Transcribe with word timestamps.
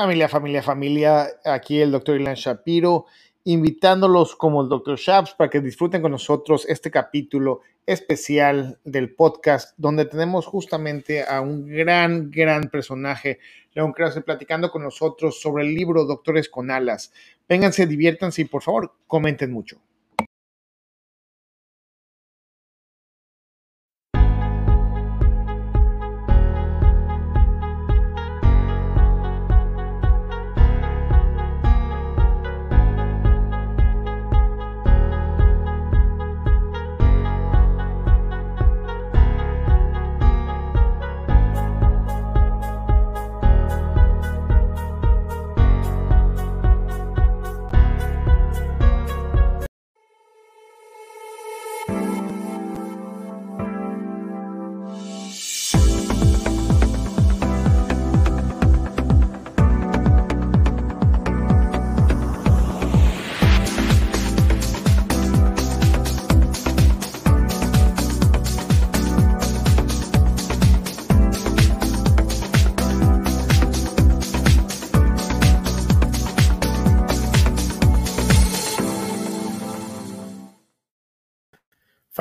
Familia, 0.00 0.30
familia, 0.30 0.62
familia, 0.62 1.28
aquí 1.44 1.78
el 1.78 1.92
doctor 1.92 2.18
Ilan 2.18 2.34
Shapiro, 2.34 3.04
invitándolos 3.44 4.34
como 4.34 4.62
el 4.62 4.70
doctor 4.70 4.96
Shaps 4.96 5.34
para 5.34 5.50
que 5.50 5.60
disfruten 5.60 6.00
con 6.00 6.10
nosotros 6.10 6.64
este 6.66 6.90
capítulo 6.90 7.60
especial 7.84 8.78
del 8.82 9.14
podcast, 9.14 9.74
donde 9.76 10.06
tenemos 10.06 10.46
justamente 10.46 11.22
a 11.22 11.42
un 11.42 11.66
gran, 11.66 12.30
gran 12.30 12.70
personaje, 12.70 13.40
León 13.74 13.92
Krause, 13.92 14.22
platicando 14.24 14.70
con 14.70 14.84
nosotros 14.84 15.38
sobre 15.38 15.64
el 15.64 15.74
libro 15.74 16.06
Doctores 16.06 16.48
con 16.48 16.70
Alas. 16.70 17.12
Vénganse, 17.46 17.86
diviértanse 17.86 18.40
y 18.40 18.46
por 18.46 18.62
favor, 18.62 18.94
comenten 19.06 19.52
mucho. 19.52 19.82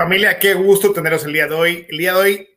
Familia, 0.09 0.39
qué 0.39 0.55
gusto 0.55 0.91
teneros 0.91 1.23
el 1.25 1.33
día 1.33 1.45
de 1.45 1.53
hoy. 1.53 1.85
El 1.87 1.99
día 1.99 2.13
de 2.13 2.19
hoy, 2.19 2.47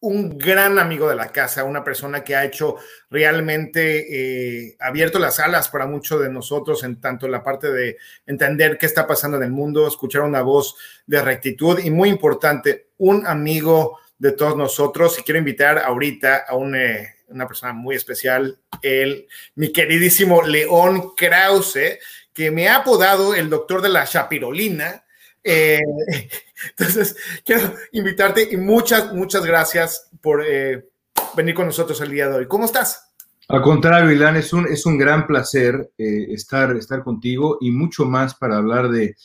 un 0.00 0.38
gran 0.38 0.78
amigo 0.78 1.06
de 1.06 1.14
la 1.14 1.30
casa, 1.30 1.64
una 1.64 1.84
persona 1.84 2.24
que 2.24 2.34
ha 2.34 2.46
hecho 2.46 2.76
realmente 3.10 4.68
eh, 4.68 4.76
abierto 4.80 5.18
las 5.18 5.38
alas 5.38 5.68
para 5.68 5.86
muchos 5.86 6.22
de 6.22 6.30
nosotros 6.30 6.82
en 6.82 6.98
tanto 6.98 7.28
la 7.28 7.42
parte 7.42 7.70
de 7.70 7.98
entender 8.24 8.78
qué 8.78 8.86
está 8.86 9.06
pasando 9.06 9.36
en 9.36 9.42
el 9.42 9.50
mundo, 9.50 9.86
escuchar 9.86 10.22
una 10.22 10.40
voz 10.40 10.74
de 11.04 11.20
rectitud 11.20 11.78
y 11.78 11.90
muy 11.90 12.08
importante, 12.08 12.88
un 12.96 13.26
amigo 13.26 13.98
de 14.16 14.32
todos 14.32 14.56
nosotros. 14.56 15.18
Y 15.18 15.24
quiero 15.24 15.40
invitar 15.40 15.78
ahorita 15.78 16.46
a 16.48 16.54
eh, 16.74 17.16
una 17.28 17.46
persona 17.46 17.74
muy 17.74 17.96
especial, 17.96 18.58
el, 18.80 19.28
mi 19.56 19.72
queridísimo 19.72 20.40
León 20.40 21.12
Krause, 21.18 21.98
que 22.32 22.50
me 22.50 22.70
ha 22.70 22.76
apodado 22.76 23.34
el 23.34 23.50
doctor 23.50 23.82
de 23.82 23.90
la 23.90 24.06
Chapirolina 24.06 25.04
eh, 25.44 25.80
entonces, 26.70 27.16
quiero 27.44 27.74
invitarte 27.92 28.48
y 28.50 28.56
muchas, 28.56 29.12
muchas 29.12 29.44
gracias 29.44 30.08
por 30.20 30.44
eh, 30.46 30.88
venir 31.36 31.54
con 31.54 31.66
nosotros 31.66 32.00
el 32.00 32.10
día 32.10 32.28
de 32.28 32.36
hoy. 32.36 32.46
¿Cómo 32.46 32.64
estás? 32.64 33.14
Al 33.48 33.62
contrario, 33.62 34.10
Ilan, 34.10 34.36
es 34.36 34.52
un, 34.52 34.66
es 34.66 34.86
un 34.86 34.96
gran 34.96 35.26
placer 35.26 35.92
eh, 35.98 36.26
estar, 36.30 36.74
estar 36.76 37.02
contigo 37.02 37.58
y 37.60 37.70
mucho 37.70 38.04
más 38.04 38.34
para 38.34 38.56
hablar 38.56 38.90
de, 38.90 39.16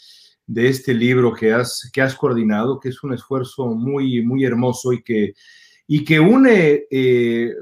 de, 0.46 0.68
este 0.68 0.94
libro 0.94 1.34
que 1.34 1.54
has, 1.54 1.90
que 1.94 2.02
has 2.02 2.16
coordinado, 2.16 2.80
que 2.80 2.90
es 2.90 3.04
un 3.04 3.14
esfuerzo 3.14 3.68
muy, 3.68 4.22
muy 4.26 4.44
hermoso 4.44 4.92
y 4.92 5.04
que, 5.04 5.34
y 5.86 6.04
que 6.04 6.20
une 6.20 6.86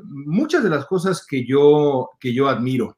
muchas 0.06 0.64
de 0.64 0.70
las 0.70 0.86
cosas 0.86 1.26
que 1.26 1.46
yo, 1.46 2.12
que 2.20 2.34
yo 2.34 2.48
admiro. 2.48 2.98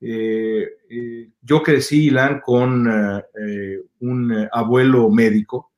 Eh, 0.00 0.68
eh, 0.88 1.30
yo 1.42 1.62
crecí, 1.62 2.06
Ilan, 2.06 2.40
con 2.40 2.88
eh, 2.88 3.78
un 4.00 4.48
abuelo 4.52 5.10
médico 5.10 5.72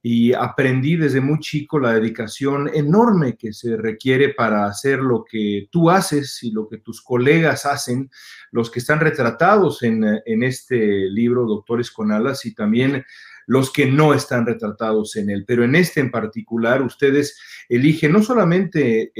y 0.00 0.32
aprendí 0.32 0.96
desde 0.96 1.20
muy 1.20 1.38
chico 1.40 1.78
la 1.78 1.92
dedicación 1.92 2.70
enorme 2.72 3.36
que 3.36 3.52
se 3.52 3.76
requiere 3.76 4.30
para 4.30 4.66
hacer 4.66 5.00
lo 5.00 5.24
que 5.24 5.68
tú 5.70 5.90
haces 5.90 6.42
y 6.42 6.52
lo 6.52 6.68
que 6.68 6.78
tus 6.78 7.02
colegas 7.02 7.66
hacen, 7.66 8.08
los 8.52 8.70
que 8.70 8.78
están 8.78 9.00
retratados 9.00 9.82
en, 9.82 10.04
en 10.24 10.42
este 10.44 11.10
libro, 11.10 11.44
Doctores 11.46 11.90
con 11.90 12.12
Alas, 12.12 12.46
y 12.46 12.54
también 12.54 13.04
los 13.46 13.72
que 13.72 13.86
no 13.86 14.14
están 14.14 14.46
retratados 14.46 15.16
en 15.16 15.30
él. 15.30 15.44
Pero 15.46 15.64
en 15.64 15.74
este 15.74 16.00
en 16.00 16.10
particular, 16.10 16.80
ustedes 16.80 17.38
eligen 17.68 18.12
no 18.12 18.22
solamente 18.22 19.12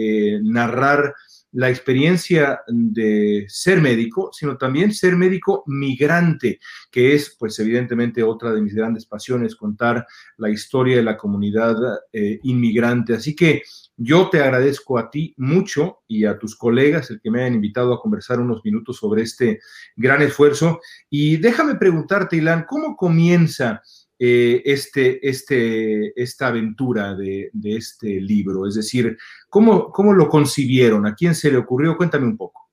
narrar 0.42 1.14
la 1.52 1.70
experiencia 1.70 2.60
de 2.66 3.46
ser 3.48 3.80
médico, 3.80 4.30
sino 4.32 4.56
también 4.56 4.92
ser 4.92 5.16
médico 5.16 5.64
migrante, 5.66 6.60
que 6.90 7.14
es, 7.14 7.34
pues 7.38 7.58
evidentemente, 7.58 8.22
otra 8.22 8.52
de 8.52 8.60
mis 8.60 8.74
grandes 8.74 9.06
pasiones, 9.06 9.56
contar 9.56 10.06
la 10.36 10.50
historia 10.50 10.96
de 10.96 11.02
la 11.02 11.16
comunidad 11.16 11.76
eh, 12.12 12.38
inmigrante. 12.42 13.14
Así 13.14 13.34
que 13.34 13.62
yo 13.96 14.28
te 14.30 14.40
agradezco 14.40 14.98
a 14.98 15.10
ti 15.10 15.34
mucho 15.38 16.00
y 16.06 16.24
a 16.24 16.38
tus 16.38 16.56
colegas 16.56 17.10
el 17.10 17.20
que 17.20 17.30
me 17.30 17.40
hayan 17.40 17.54
invitado 17.54 17.92
a 17.92 18.00
conversar 18.00 18.38
unos 18.38 18.60
minutos 18.64 18.98
sobre 18.98 19.22
este 19.22 19.60
gran 19.96 20.22
esfuerzo. 20.22 20.80
Y 21.10 21.38
déjame 21.38 21.74
preguntarte, 21.74 22.36
Ilan, 22.36 22.64
¿cómo 22.68 22.94
comienza? 22.96 23.82
Eh, 24.20 24.62
este, 24.64 25.28
este, 25.28 26.20
esta 26.20 26.48
aventura 26.48 27.14
de, 27.14 27.52
este 27.62 28.20
libro? 28.20 28.66
Es 28.66 28.74
decir, 28.74 29.16
¿cómo, 29.48 29.92
¿cómo 29.92 30.12
lo 30.12 30.28
concibieron? 30.28 31.06
¿A 31.06 31.14
quién 31.14 31.36
se 31.36 31.52
le 31.52 31.58
ocurrió? 31.58 31.96
Cuéntame 31.96 32.26
un 32.26 32.36
poco. 32.36 32.68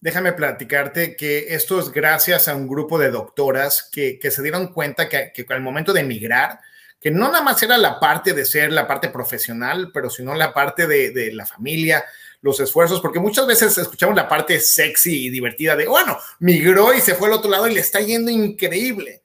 Déjame 0.00 0.32
platicarte 0.32 1.14
que 1.14 1.54
esto 1.54 1.78
es 1.78 1.92
gracias 1.92 2.48
a 2.48 2.56
un 2.56 2.66
grupo 2.66 2.98
de 2.98 3.12
doctoras 3.12 3.88
que, 3.92 4.18
se 4.20 4.42
dieron 4.42 4.72
cuenta 4.72 5.08
que, 5.08 5.30
que 5.32 5.46
al 5.50 5.62
momento 5.62 5.92
de 5.92 6.00
emigrar, 6.00 6.58
que 7.00 7.12
no 7.12 7.30
nada 7.30 7.42
más 7.42 7.62
era 7.62 7.78
la 7.78 8.00
parte 8.00 8.32
de 8.32 8.44
ser 8.44 8.72
la 8.72 8.88
parte 8.88 9.08
profesional, 9.08 9.90
pero 9.94 10.10
sino 10.10 10.34
la 10.34 10.52
parte 10.52 10.88
de, 10.88 11.12
de 11.12 11.32
la 11.32 11.46
familia, 11.46 12.04
los 12.40 12.58
esfuerzos, 12.58 13.00
porque 13.00 13.20
muchas 13.20 13.46
veces 13.46 13.78
escuchamos 13.78 14.16
la 14.16 14.28
parte 14.28 14.58
sexy 14.58 15.26
y 15.26 15.30
divertida 15.30 15.76
de, 15.76 15.86
bueno, 15.86 16.18
migró 16.40 16.92
y 16.92 17.00
se 17.00 17.14
fue 17.14 17.28
al 17.28 17.34
otro 17.34 17.48
lado 17.48 17.68
y 17.68 17.74
le 17.74 17.80
está 17.80 18.00
yendo 18.00 18.32
increíble 18.32 19.21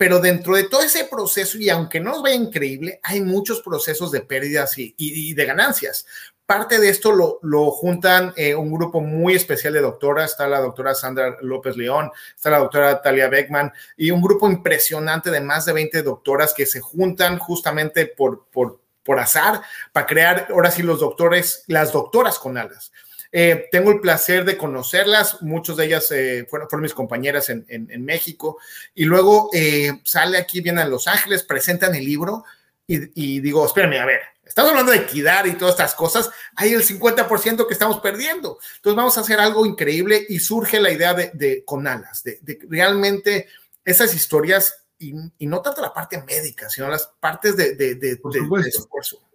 pero 0.00 0.18
dentro 0.18 0.54
de 0.54 0.64
todo 0.64 0.80
ese 0.80 1.04
proceso, 1.04 1.58
y 1.58 1.68
aunque 1.68 2.00
no 2.00 2.12
nos 2.12 2.22
vaya 2.22 2.34
increíble, 2.34 3.00
hay 3.02 3.20
muchos 3.20 3.60
procesos 3.60 4.10
de 4.10 4.22
pérdidas 4.22 4.72
y, 4.78 5.34
de 5.34 5.44
ganancias. 5.44 6.06
Parte 6.46 6.80
de 6.80 6.88
esto 6.88 7.12
lo, 7.42 7.70
juntan 7.70 8.32
eh, 8.34 8.54
un 8.54 8.72
grupo 8.72 9.02
muy 9.02 9.34
especial 9.34 9.74
de 9.74 9.82
doctoras, 9.82 10.30
está 10.30 10.48
la 10.48 10.60
doctora 10.60 10.94
Sandra 10.94 11.36
López 11.42 11.76
León, 11.76 12.10
está 12.34 12.48
la 12.48 12.60
doctora 12.60 13.02
Talia 13.02 13.28
Beckman, 13.28 13.74
y 13.94 14.10
un 14.10 14.22
grupo 14.22 14.48
impresionante 14.48 15.30
de 15.30 15.42
más 15.42 15.66
de 15.66 15.74
20 15.74 16.02
doctoras 16.02 16.54
que 16.54 16.64
se 16.64 16.80
juntan 16.80 17.38
justamente 17.38 18.06
por, 18.06 18.46
por, 18.46 18.80
por 19.02 19.20
azar 19.20 19.60
para 19.92 20.06
crear, 20.06 20.46
ahora 20.48 20.70
sí, 20.70 20.82
los 20.82 21.00
doctores, 21.00 21.64
las 21.66 21.92
doctoras 21.92 22.38
con 22.38 22.56
alas. 22.56 22.90
Eh, 23.32 23.68
tengo 23.70 23.92
el 23.92 24.00
placer 24.00 24.44
de 24.44 24.56
conocerlas, 24.56 25.40
muchas 25.42 25.76
de 25.76 25.86
ellas 25.86 26.10
eh, 26.10 26.46
fueron, 26.50 26.68
fueron, 26.68 26.82
mis 26.82 26.94
compañeras 26.94 27.48
en, 27.48 28.04
México, 28.04 28.58
y 28.94 29.04
luego 29.04 29.50
eh, 29.52 30.00
sale 30.04 30.36
aquí, 30.36 30.60
viene 30.60 30.82
a 30.82 30.88
Los 30.88 31.06
Ángeles, 31.06 31.44
presentan 31.44 31.94
el 31.94 32.04
libro 32.04 32.44
y, 32.88 33.38
digo, 33.38 33.64
espérame, 33.64 34.00
a 34.00 34.04
ver, 34.04 34.20
estamos 34.44 34.70
hablando 34.72 34.90
de 34.90 34.98
equidad 34.98 35.44
y 35.44 35.52
todas 35.52 35.74
estas 35.74 35.94
cosas, 35.94 36.28
hay 36.56 36.72
el 36.72 36.82
50% 36.82 37.68
que 37.68 37.72
estamos 37.72 38.00
perdiendo, 38.00 38.58
entonces 38.76 38.96
vamos 38.96 39.16
a 39.16 39.20
hacer 39.20 39.38
algo 39.38 39.64
increíble 39.64 40.26
y 40.28 40.40
surge 40.40 40.80
la 40.80 40.90
idea 40.90 41.14
de, 41.14 41.62
con 41.64 41.86
alas, 41.86 42.24
de, 42.24 42.40
realmente 42.68 43.46
esas 43.84 44.12
historias 44.12 44.86
y, 44.98 45.12
no 45.46 45.62
tanto 45.62 45.80
la 45.80 45.94
parte 45.94 46.20
médica, 46.20 46.68
sino 46.68 46.88
las 46.88 47.12
partes 47.20 47.56
de, 47.56 47.76
de 47.76 48.18
esfuerzo. 48.66 49.30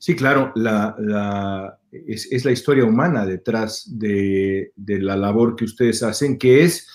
Sí, 0.00 0.16
claro, 0.16 0.50
la, 0.54 1.78
es, 1.92 2.44
la 2.44 2.52
historia 2.52 2.84
humana 2.84 3.26
detrás 3.26 3.84
de, 3.98 4.72
la 4.76 5.16
labor 5.16 5.56
que 5.56 5.64
ustedes 5.64 6.02
hacen, 6.02 6.38
que 6.38 6.64
es, 6.64 6.88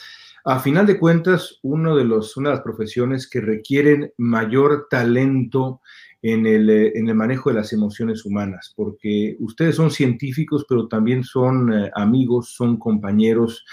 a 0.43 0.59
final 0.59 0.85
de 0.85 0.99
cuentas, 0.99 1.59
uno 1.63 1.95
de 1.95 2.05
los, 2.05 2.37
una 2.37 2.49
de 2.49 2.55
las 2.55 2.63
profesiones 2.63 3.27
que 3.27 3.41
requieren 3.41 4.13
mayor 4.17 4.87
talento 4.89 5.81
en 6.21 6.45
el, 6.45 6.69
en 6.69 7.07
el 7.07 7.15
manejo 7.15 7.49
de 7.49 7.57
las 7.57 7.71
emociones 7.73 8.25
humanas, 8.25 8.73
porque 8.75 9.37
ustedes 9.39 9.75
son 9.75 9.91
científicos, 9.91 10.65
pero 10.67 10.87
también 10.87 11.23
son 11.23 11.71
eh, 11.71 11.91
amigos, 11.95 12.53
son 12.55 12.77
compañeros, 12.77 13.63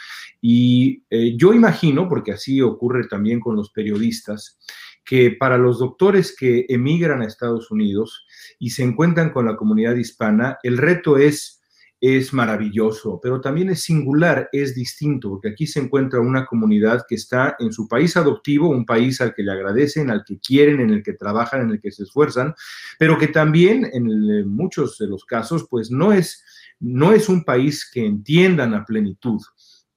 y 0.40 1.02
eh, 1.08 1.34
yo 1.36 1.54
imagino, 1.54 2.08
porque 2.08 2.32
así 2.32 2.60
ocurre 2.60 3.06
también 3.06 3.40
con 3.40 3.56
los 3.56 3.70
periodistas, 3.70 4.58
que 5.04 5.32
para 5.32 5.58
los 5.58 5.78
doctores 5.78 6.34
que 6.36 6.66
emigran 6.68 7.22
a 7.22 7.26
Estados 7.26 7.70
Unidos 7.70 8.26
y 8.58 8.70
se 8.70 8.82
encuentran 8.82 9.30
con 9.30 9.46
la 9.46 9.56
comunidad 9.56 9.96
hispana, 9.96 10.58
el 10.62 10.78
reto 10.78 11.18
es 11.18 11.62
es 12.02 12.32
maravilloso, 12.32 13.20
pero 13.22 13.40
también 13.40 13.70
es 13.70 13.82
singular, 13.82 14.48
es 14.50 14.74
distinto, 14.74 15.30
porque 15.30 15.50
aquí 15.50 15.68
se 15.68 15.78
encuentra 15.78 16.18
una 16.18 16.46
comunidad 16.46 17.06
que 17.08 17.14
está 17.14 17.54
en 17.60 17.72
su 17.72 17.86
país 17.86 18.16
adoptivo, 18.16 18.68
un 18.68 18.84
país 18.84 19.20
al 19.20 19.32
que 19.32 19.44
le 19.44 19.52
agradecen, 19.52 20.10
al 20.10 20.24
que 20.24 20.40
quieren, 20.40 20.80
en 20.80 20.90
el 20.90 21.04
que 21.04 21.12
trabajan, 21.12 21.60
en 21.60 21.70
el 21.70 21.80
que 21.80 21.92
se 21.92 22.02
esfuerzan, 22.02 22.56
pero 22.98 23.16
que 23.18 23.28
también 23.28 23.88
en 23.92 24.48
muchos 24.48 24.98
de 24.98 25.06
los 25.06 25.24
casos, 25.24 25.68
pues 25.70 25.92
no 25.92 26.12
es, 26.12 26.44
no 26.80 27.12
es 27.12 27.28
un 27.28 27.44
país 27.44 27.88
que 27.88 28.04
entiendan 28.04 28.74
a 28.74 28.84
plenitud. 28.84 29.40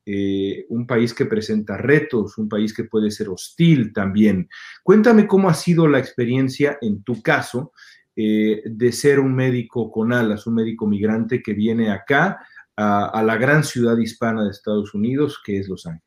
Eh, 0.07 0.67
un 0.69 0.85
país 0.85 1.15
que 1.15 1.25
presenta 1.25 1.77
retos, 1.77 2.37
un 2.37 2.47
país 2.47 2.75
que 2.75 2.83
puede 2.83 3.09
ser 3.09 3.29
hostil 3.29 3.91
también. 3.91 4.47
Cuéntame 4.83 5.25
cómo 5.25 5.49
ha 5.49 5.55
sido 5.55 5.87
la 5.87 5.97
experiencia 5.97 6.77
en 6.81 7.01
tu 7.01 7.23
caso 7.23 7.71
eh, 8.15 8.61
de 8.65 8.91
ser 8.91 9.19
un 9.19 9.33
médico 9.33 9.91
con 9.91 10.13
alas, 10.13 10.45
un 10.45 10.55
médico 10.55 10.85
migrante 10.87 11.41
que 11.41 11.53
viene 11.53 11.89
acá 11.89 12.39
a, 12.77 13.23
la 13.23 13.37
gran 13.37 13.63
ciudad 13.63 13.97
hispana 13.97 14.43
de 14.43 14.51
Estados 14.51 14.93
Unidos, 14.93 15.41
que 15.43 15.59
es 15.59 15.67
Los 15.67 15.85
Ángeles. 15.85 16.04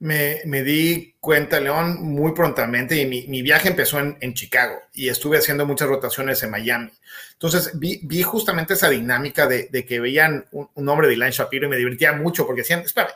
Me, 0.00 0.62
di 0.62 1.16
cuenta, 1.18 1.58
León, 1.58 2.00
muy 2.00 2.32
prontamente 2.32 2.96
y 2.96 3.06
mi, 3.06 3.42
viaje 3.42 3.68
empezó 3.68 3.98
en, 3.98 4.34
Chicago 4.34 4.80
y 4.94 5.08
estuve 5.08 5.38
haciendo 5.38 5.66
muchas 5.66 5.88
rotaciones 5.88 6.42
en 6.42 6.50
Miami. 6.50 6.90
Entonces 7.32 7.72
vi, 7.74 8.22
justamente 8.22 8.74
esa 8.74 8.88
dinámica 8.88 9.46
de, 9.46 9.84
que 9.86 10.00
veían 10.00 10.46
un, 10.52 10.68
nombre 10.76 11.08
de 11.08 11.14
Ilan 11.14 11.30
Shapiro 11.30 11.66
y 11.66 11.70
me 11.70 11.76
divertía 11.76 12.12
mucho 12.12 12.46
porque 12.46 12.62
decían, 12.62 12.80
espera, 12.80 13.12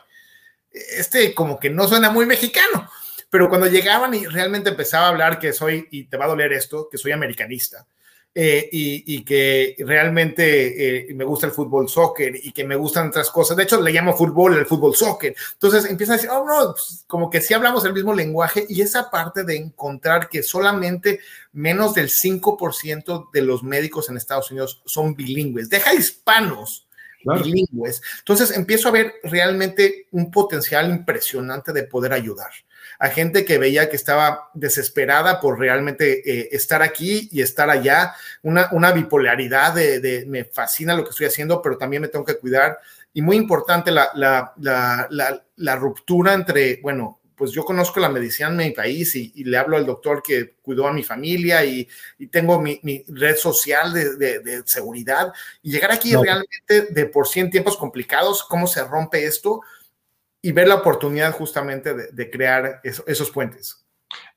este 0.71 1.33
como 1.33 1.59
que 1.59 1.69
no 1.69 1.87
suena 1.87 2.09
muy 2.09 2.25
mexicano. 2.25 2.89
Pero 3.29 3.49
cuando 3.49 3.67
llegaban 3.67 4.13
y 4.13 4.27
realmente 4.27 4.69
empezaba 4.69 5.07
a 5.07 5.09
hablar 5.09 5.39
que 5.39 5.53
soy, 5.53 5.87
y 5.89 6.03
te 6.03 6.17
va 6.17 6.25
a 6.25 6.27
doler 6.27 6.53
esto, 6.53 6.87
que 6.91 6.99
soy 6.99 7.13
americanista, 7.13 7.87
eh, 8.35 8.67
y, 8.71 9.23
que 9.23 9.75
realmente 9.77 11.11
eh, 11.11 11.13
me 11.13 11.23
gusta 11.23 11.45
el 11.45 11.51
fútbol 11.51 11.87
soccer 11.87 12.35
y 12.35 12.51
que 12.51 12.63
me 12.63 12.75
gustan 12.75 13.09
otras 13.09 13.29
cosas. 13.29 13.55
De 13.55 13.61
hecho, 13.61 13.79
le 13.79 13.91
llamo 13.91 14.17
fútbol 14.17 14.57
el 14.57 14.65
fútbol 14.65 14.95
soccer. 14.95 15.35
Entonces 15.53 15.85
empieza 15.85 16.13
a 16.13 16.15
decir, 16.15 16.31
oh, 16.31 16.43
no, 16.43 16.71
pues, 16.71 17.03
como 17.05 17.29
que 17.29 17.41
sí 17.41 17.53
hablamos 17.53 17.85
el 17.85 17.93
mismo 17.93 18.11
lenguaje 18.11 18.65
y 18.67 18.81
esa 18.81 19.11
parte 19.11 19.43
de 19.43 19.57
encontrar 19.57 20.29
que 20.29 20.41
solamente 20.41 21.19
menos 21.51 21.93
del 21.93 22.09
5% 22.09 23.29
de 23.31 23.41
los 23.43 23.61
médicos 23.61 24.09
en 24.09 24.17
Estados 24.17 24.49
Unidos 24.49 24.81
son 24.83 25.15
bilingües. 25.15 25.69
Deja 25.69 25.93
hispanos. 25.93 26.87
bilingües. 27.23 28.01
Entonces 28.17 28.49
empiezo 28.57 28.89
a 28.89 28.93
ver 28.93 29.13
realmente 29.21 30.07
un 30.09 30.31
potencial 30.31 30.89
impresionante 30.89 31.71
de 31.71 31.83
poder 31.83 32.13
ayudar 32.13 32.49
a 32.99 33.09
gente 33.09 33.45
que 33.45 33.57
veía 33.57 33.89
que 33.89 33.95
estaba 33.95 34.49
desesperada 34.53 35.39
por 35.39 35.59
realmente 35.59 36.21
eh, 36.29 36.49
estar 36.51 36.81
aquí 36.81 37.29
y 37.31 37.41
estar 37.41 37.69
allá, 37.69 38.13
una, 38.41 38.69
una 38.71 38.91
bipolaridad 38.91 39.73
de, 39.73 40.25
me 40.27 40.45
fascina 40.45 40.95
lo 40.95 41.03
que 41.03 41.11
estoy 41.11 41.27
haciendo, 41.27 41.61
pero 41.61 41.77
también 41.77 42.01
me 42.01 42.07
tengo 42.07 42.25
que 42.25 42.37
cuidar. 42.37 42.79
Y 43.13 43.21
muy 43.21 43.37
importante 43.37 43.91
la, 43.91 44.09
la, 44.15 44.53
la, 44.57 45.43
la 45.55 45.75
ruptura 45.75 46.33
entre, 46.33 46.79
bueno, 46.81 47.19
pues 47.35 47.51
yo 47.51 47.65
conozco 47.65 47.99
la 47.99 48.09
medicina 48.09 48.49
en 48.49 48.57
mi 48.57 48.71
país 48.71 49.15
y, 49.15 49.43
le 49.43 49.57
hablo 49.57 49.77
al 49.77 49.85
doctor 49.85 50.21
que 50.23 50.55
cuidó 50.61 50.87
a 50.87 50.93
mi 50.93 51.03
familia 51.03 51.65
y, 51.65 51.87
y 52.19 52.27
tengo 52.27 52.61
mi, 52.61 52.79
mi, 52.83 53.03
red 53.07 53.35
social 53.35 53.91
de, 53.91 54.39
de, 54.39 54.63
seguridad. 54.65 55.33
Y 55.61 55.71
llegar 55.71 55.91
aquí 55.91 56.15
realmente 56.15 56.93
de 56.93 57.05
por 57.05 57.27
sí 57.27 57.39
en 57.39 57.49
tiempos 57.49 57.77
complicados, 57.77 58.43
cómo 58.43 58.67
se 58.67 58.83
rompe 58.83 59.25
esto, 59.25 59.61
y 60.45 60.51
ver 60.51 60.67
la 60.67 60.75
oportunidad 60.75 61.31
justamente 61.31 61.95
de, 62.11 62.29
crear 62.29 62.81
esos 62.83 63.31
puentes. 63.31 63.87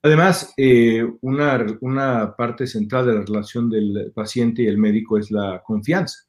Además, 0.02 0.54
eh, 0.56 1.04
una, 1.20 1.66
una, 1.80 2.36
parte 2.36 2.66
central 2.66 3.06
de 3.06 3.14
la 3.14 3.22
relación 3.22 3.68
del 3.68 4.12
paciente 4.14 4.62
y 4.62 4.68
el 4.68 4.78
médico 4.78 5.18
es 5.18 5.32
la 5.32 5.60
confianza. 5.64 6.20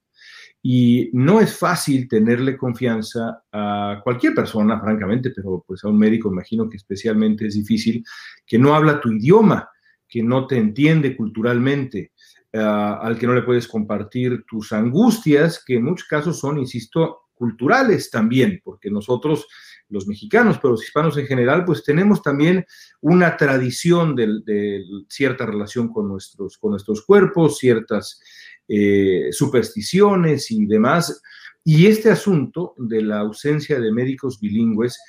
Y 0.64 1.12
no 1.14 1.40
es 1.40 1.56
fácil 1.56 2.08
tenerle 2.08 2.58
confianza 2.58 3.44
a 3.52 4.02
cualquier 4.04 4.34
persona, 4.34 4.82
francamente, 4.82 5.30
pero 5.30 5.64
pues 5.66 5.84
a 5.84 5.90
un 5.90 6.00
médico 6.00 6.32
imagino 6.32 6.68
que 6.68 6.78
especialmente 6.78 7.46
es 7.46 7.54
difícil, 7.54 8.04
que 8.48 8.58
no 8.58 8.74
habla 8.74 9.00
tu 9.00 9.12
idioma, 9.12 9.70
que 10.10 10.24
no 10.24 10.48
te 10.48 10.58
entiende 10.58 11.16
culturalmente, 11.16 12.14
al 12.52 13.20
que 13.20 13.28
no 13.28 13.36
le 13.36 13.44
puedes 13.44 13.68
compartir 13.68 14.44
tus 14.50 14.74
angustias, 14.74 15.64
que 15.64 15.76
en 15.76 15.84
muchos 15.84 16.08
casos 16.08 16.40
son, 16.40 16.58
insisto, 16.58 17.27
culturales 17.38 18.10
también, 18.10 18.60
porque 18.64 18.90
nosotros, 18.90 19.48
los 19.90 20.08
mexicanos, 20.08 20.58
pero 20.58 20.72
los 20.72 20.84
hispanos 20.84 21.18
en 21.18 21.28
general, 21.28 21.64
pues 21.64 21.84
tenemos 21.84 22.22
también 22.22 22.66
una 23.00 23.38
tradición 23.38 24.16
de, 24.16 24.84
cierta 25.08 25.46
relación 25.46 25.94
con 25.94 26.08
nuestros, 26.10 26.58
con 26.58 26.72
nuestros 26.72 27.06
cuerpos, 27.06 27.60
ciertas 27.60 28.20
eh, 28.68 29.30
supersticiones 29.32 30.52
y 30.52 30.66
demás. 30.66 31.22
Y 31.64 31.88
este 31.88 32.10
asunto 32.10 32.74
de 32.78 33.02
la 33.02 33.20
ausencia 33.20 33.80
de 33.80 33.92
médicos 33.92 34.40
bilingües, 34.40 35.00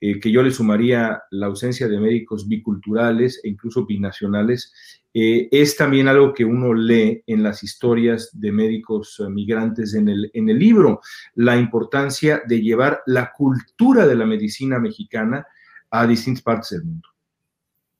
eh, 0.00 0.20
que 0.20 0.30
yo 0.30 0.42
le 0.42 0.50
sumaría 0.50 1.22
la 1.30 1.46
ausencia 1.46 1.88
de 1.88 1.98
médicos 1.98 2.46
biculturales 2.46 3.40
e 3.42 3.48
incluso 3.48 3.84
binacionales, 3.84 4.72
eh, 5.12 5.48
es 5.50 5.76
también 5.76 6.06
algo 6.06 6.32
que 6.32 6.44
uno 6.44 6.72
lee 6.72 7.22
en 7.26 7.42
las 7.42 7.64
historias 7.64 8.30
de 8.32 8.52
médicos 8.52 9.18
eh, 9.18 9.28
migrantes 9.28 9.94
en 9.94 10.08
el, 10.08 10.30
en 10.34 10.48
el 10.48 10.58
libro, 10.58 11.00
la 11.34 11.56
importancia 11.56 12.42
de 12.46 12.60
llevar 12.60 13.00
la 13.06 13.32
cultura 13.36 14.06
de 14.06 14.14
la 14.14 14.26
medicina 14.26 14.78
mexicana 14.78 15.44
a 15.90 16.06
distintas 16.06 16.42
partes 16.42 16.70
del 16.70 16.84
mundo. 16.84 17.08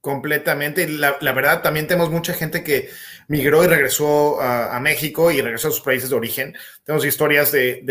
Completamente. 0.01 0.89
La, 0.89 1.19
la, 1.21 1.33
verdad, 1.33 1.61
también 1.61 1.89
tenemos 1.89 2.09
mucha 2.09 2.33
gente 2.33 2.63
que 2.63 2.89
migró 3.27 3.65
y 3.65 3.67
regresó 3.67 4.41
a, 4.41 4.79
México 4.79 5.33
y 5.33 5.41
regresó 5.41 5.69
a 5.69 5.71
sus 5.73 5.81
países 5.81 6.09
de 6.09 6.15
origen. 6.15 6.57
Tenemos 6.85 7.05
historias 7.05 7.51
de, 7.51 7.83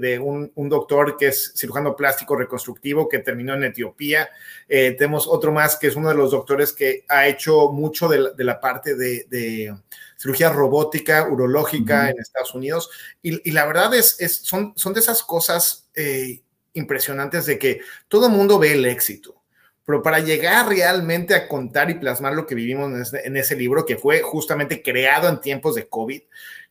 de, 0.00 0.18
un, 0.18 0.50
un, 0.56 0.68
doctor 0.68 1.16
que 1.16 1.28
es 1.28 1.52
cirujano 1.54 1.94
plástico 1.94 2.34
reconstructivo 2.34 3.08
que 3.08 3.20
terminó 3.20 3.54
en 3.54 3.62
Etiopía. 3.62 4.28
Eh, 4.68 4.96
tenemos 4.98 5.28
otro 5.28 5.52
más 5.52 5.76
que 5.76 5.86
es 5.86 5.94
uno 5.94 6.08
de 6.08 6.16
los 6.16 6.32
doctores 6.32 6.72
que 6.72 7.04
ha 7.08 7.28
hecho 7.28 7.70
mucho 7.70 8.08
de 8.08 8.18
la, 8.18 8.30
de 8.30 8.44
la 8.44 8.60
parte 8.60 8.96
de, 8.96 9.72
cirugía 10.16 10.50
robótica, 10.50 11.28
urológica 11.28 12.10
en 12.10 12.18
Estados 12.18 12.54
Unidos. 12.54 12.90
Y, 13.22 13.48
y, 13.48 13.52
la 13.52 13.66
verdad 13.66 13.94
es, 13.94 14.20
es, 14.20 14.36
son, 14.38 14.72
son 14.74 14.94
de 14.94 15.00
esas 15.00 15.22
cosas 15.22 15.88
eh, 15.94 16.42
impresionantes 16.74 17.46
de 17.46 17.56
que 17.58 17.80
todo 18.08 18.26
el 18.26 18.32
mundo 18.32 18.58
ve 18.58 18.72
el 18.72 18.84
éxito 18.84 19.41
pero 19.84 20.02
para 20.02 20.20
llegar 20.20 20.68
realmente 20.68 21.34
a 21.34 21.48
contar 21.48 21.90
y 21.90 21.94
plasmar 21.94 22.34
lo 22.34 22.46
que 22.46 22.54
vivimos 22.54 23.12
en 23.12 23.36
ese, 23.36 23.56
libro, 23.56 23.84
que 23.84 23.96
fue 23.96 24.22
justamente 24.22 24.82
creado 24.82 25.28
en 25.28 25.40
tiempos 25.40 25.74
de 25.74 25.88
COVID, 25.88 26.22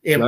eh, 0.02 0.18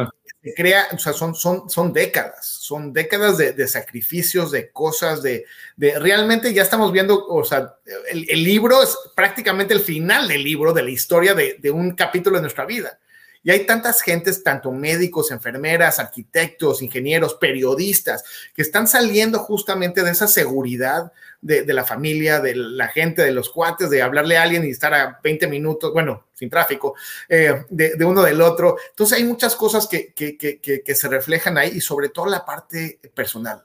se 0.43 0.55
crea, 0.55 0.89
o 0.93 0.99
sea, 0.99 1.15
son, 1.15 1.35
son, 1.35 1.71
son 1.71 1.93
décadas, 1.93 2.47
son 2.47 2.93
décadas 2.93 3.39
de, 3.39 3.67
sacrificios, 3.67 4.51
de 4.51 4.71
cosas, 4.71 5.23
de, 5.23 5.47
de, 5.77 5.99
realmente 5.99 6.53
ya 6.53 6.63
estamos 6.63 6.93
viendo, 6.93 7.27
o 7.27 7.45
sea, 7.45 7.77
el, 8.11 8.27
el, 8.29 8.45
libro 8.45 8.83
es 8.83 8.95
prácticamente 9.17 9.73
el 9.73 9.81
final 9.81 10.29
del 10.29 10.45
libro, 10.45 10.75
de 10.75 10.83
la 10.83 10.91
historia 10.91 11.33
de, 11.33 11.57
de 11.61 11.71
un 11.71 11.93
capítulo 11.93 12.37
de 12.37 12.43
nuestra 12.43 12.67
vida. 12.67 12.99
Y 13.45 13.51
hay 13.51 13.67
tantas 13.67 14.01
gentes, 14.01 14.43
tanto 14.43 14.73
médicos, 14.73 15.31
enfermeras, 15.31 15.99
arquitectos, 15.99 16.83
ingenieros, 16.83 17.35
periodistas, 17.35 18.25
que 18.55 18.63
están 18.63 18.89
saliendo 18.89 19.39
justamente 19.39 20.03
de 20.03 20.11
esa 20.11 20.27
seguridad 20.27 21.13
de, 21.43 21.75
la 21.75 21.85
familia, 21.85 22.41
de 22.41 22.55
la 22.57 22.89
gente, 22.89 23.23
de 23.23 23.31
los 23.31 23.51
cuates, 23.51 23.91
de 23.91 24.01
hablarle 24.01 24.39
a 24.39 24.43
alguien 24.43 24.65
y 24.65 24.71
estar 24.71 24.95
a 24.95 25.21
20 25.23 25.47
minutos, 25.47 25.93
bueno, 25.93 26.27
sin 26.33 26.49
tráfico, 26.49 26.95
eh, 27.29 27.65
de, 27.69 28.03
uno 28.03 28.23
del 28.23 28.41
otro. 28.41 28.79
Entonces 28.89 29.19
hay 29.19 29.25
muchas 29.25 29.55
cosas 29.55 29.87
que, 29.87 30.15
que, 30.15 30.95
se 30.95 31.09
reflejan 31.09 31.59
ahí 31.59 31.73
y 31.75 31.81
sobre 31.83 32.09
todo 32.09 32.27
la 32.27 32.47
parte 32.47 32.99
personal, 33.15 33.63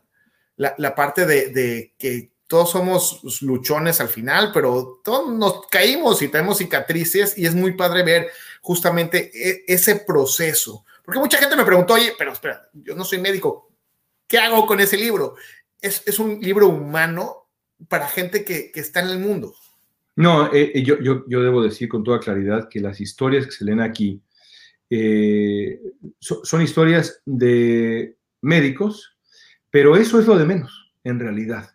la, 0.58 0.76
la 0.78 0.94
parte 0.94 1.26
de, 1.26 1.94
que 1.98 2.32
todos 2.48 2.72
somos 2.72 3.42
luchones 3.44 4.02
al 4.02 4.10
final, 4.10 4.52
pero 4.54 5.00
todos 5.04 5.32
nos 5.32 5.68
caímos 5.68 6.22
y 6.22 6.28
tenemos 6.28 6.58
cicatrices 6.58 7.38
y 7.38 7.46
es 7.46 7.56
muy 7.56 7.74
padre 7.74 8.04
ver 8.04 8.30
justamente 8.62 9.32
e, 9.34 9.64
ese 9.68 9.98
proceso. 9.98 10.86
Porque 11.04 11.20
mucha 11.20 11.38
gente 11.38 11.56
me 11.56 11.66
preguntó, 11.66 11.96
oye, 11.96 12.14
pero 12.18 12.34
espera, 12.34 12.70
yo 12.74 12.96
no 12.96 13.04
soy 13.04 13.20
médico, 13.20 13.72
¿qué 14.28 14.38
hago 14.38 14.66
con 14.66 14.80
ese 14.80 14.98
libro? 14.98 15.36
Es, 15.82 16.04
es 16.06 16.20
un 16.20 16.40
libro 16.40 16.68
humano 16.68 17.50
para 17.88 18.08
gente 18.08 18.44
que, 18.44 18.72
que 18.72 18.80
está 18.80 19.00
en 19.00 19.10
el 19.10 19.20
mundo. 19.20 19.56
No, 20.20 20.54
eh, 20.54 20.72
eh, 20.76 20.84
yo, 20.84 21.00
yo, 21.00 21.24
yo, 21.30 21.42
debo 21.42 21.64
decir 21.64 21.88
con 21.88 22.04
toda 22.04 22.20
claridad 22.20 22.68
que 22.70 22.82
las 22.82 23.00
historias 23.00 23.46
que 23.46 23.54
se 23.54 23.64
leen 23.64 23.80
aquí 23.80 24.22
eh, 24.90 25.80
son 26.20 26.62
historias 26.62 27.22
de 27.26 28.18
médicos, 28.42 29.16
pero 29.70 29.96
eso 29.96 30.20
es 30.20 30.28
lo 30.28 30.38
de 30.38 30.46
menos, 30.46 30.92
en 31.06 31.20
realidad. 31.20 31.70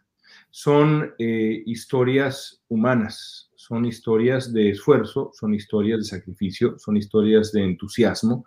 Son 0.51 1.15
historias 1.19 2.63
humanas, 2.69 3.51
son 3.67 3.87
historias 3.87 4.53
de 4.53 4.71
esfuerzo, 4.71 5.31
son 5.33 5.55
historias 5.55 6.01
de 6.01 6.05
sacrificio, 6.05 6.79
son 6.79 6.99
historias 6.99 7.51
de 7.51 7.63
entusiasmo, 7.63 8.45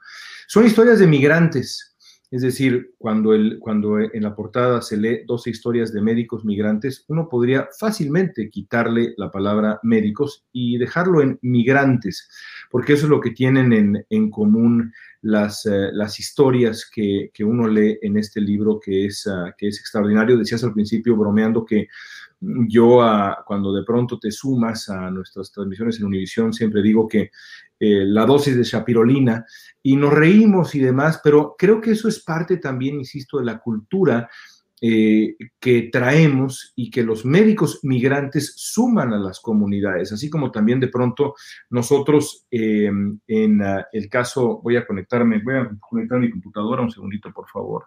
son 0.48 0.66
historias 0.66 1.00
de 1.00 1.08
migrantes 1.08 1.96
Es 2.30 2.42
decir, 2.42 2.94
cuando, 3.00 3.34
el, 3.34 3.58
cuando 3.60 4.00
en 4.00 4.22
la 4.22 4.36
portada 4.36 4.82
se 4.82 4.98
lee 4.98 5.22
12 5.26 5.50
historias 5.50 5.94
de 5.94 6.02
médicos 6.02 6.44
migrantes, 6.44 7.06
uno 7.08 7.30
podría 7.30 7.70
fácilmente 7.80 8.50
quitarle 8.50 9.14
la 9.18 9.32
palabra 9.32 9.80
médicos 9.82 10.46
y 10.52 10.78
dejarlo 10.78 11.22
en 11.22 11.40
migrantes, 11.42 12.30
porque 12.70 12.94
eso 12.94 13.06
es 13.06 13.10
lo 13.10 13.22
que 13.22 13.32
tienen 13.32 13.72
en, 13.74 14.06
en 14.10 14.30
común 14.30 14.92
las, 15.22 15.66
eh, 15.66 15.90
las 15.94 16.20
historias 16.20 16.88
que, 16.94 17.32
que, 17.34 17.44
uno 17.44 17.68
lee 17.68 17.98
en 18.02 18.18
este 18.18 18.40
libro 18.42 18.80
que 18.80 19.06
es, 19.06 19.26
uh, 19.26 19.52
que 19.58 19.70
es 19.70 19.80
extraordinario. 19.80 20.38
Decías 20.38 20.64
al 20.64 20.74
principio, 20.74 21.16
bromeando, 21.16 21.66
que 21.66 21.88
yo 22.39 23.00
uh, 23.00 23.44
cuando 23.46 23.74
de 23.74 23.84
pronto 23.84 24.20
te 24.20 24.32
sumas 24.32 24.89
a 24.89 25.10
nuestras 25.10 25.51
transmisiones 25.51 26.00
en 26.00 26.06
Univisión, 26.06 26.53
siempre 26.53 26.82
digo 26.82 27.08
que 27.08 27.32
eh, 27.79 28.03
la 28.06 28.25
dosis 28.25 28.56
de 28.56 28.63
chapirolina 28.63 29.46
y 29.84 29.96
nos 29.96 30.13
reímos 30.13 30.74
y 30.75 30.79
demás, 30.79 31.22
pero 31.24 31.56
creo 31.58 31.79
que 31.79 31.91
eso 31.91 32.08
es 32.08 32.24
parte 32.24 32.58
también, 32.58 32.96
insisto, 32.96 33.38
de 33.38 33.46
la 33.46 33.60
cultura 33.60 34.29
eh, 34.79 35.36
que 35.60 35.89
traemos 35.91 36.74
y 36.75 36.91
que 36.91 37.01
los 37.01 37.25
médicos 37.25 37.79
migrantes 37.82 38.53
suman 38.58 39.12
a 39.12 39.17
las 39.17 39.39
comunidades, 39.39 40.12
así 40.12 40.29
como 40.29 40.51
también 40.51 40.79
de 40.79 40.88
pronto 40.88 41.34
nosotros 41.72 42.46
eh, 42.51 42.91
en 43.27 43.62
uh, 43.62 43.84
el 43.91 44.08
caso, 44.08 44.60
voy 44.62 44.75
a 44.75 44.86
conectarme, 44.86 45.41
voy 45.44 45.56
a 45.56 45.70
conectar 45.79 46.20
mi 46.20 46.29
computadora 46.29 46.84
un 46.84 46.91
segundito, 46.91 47.34
por 47.34 47.48
favor. 47.50 47.86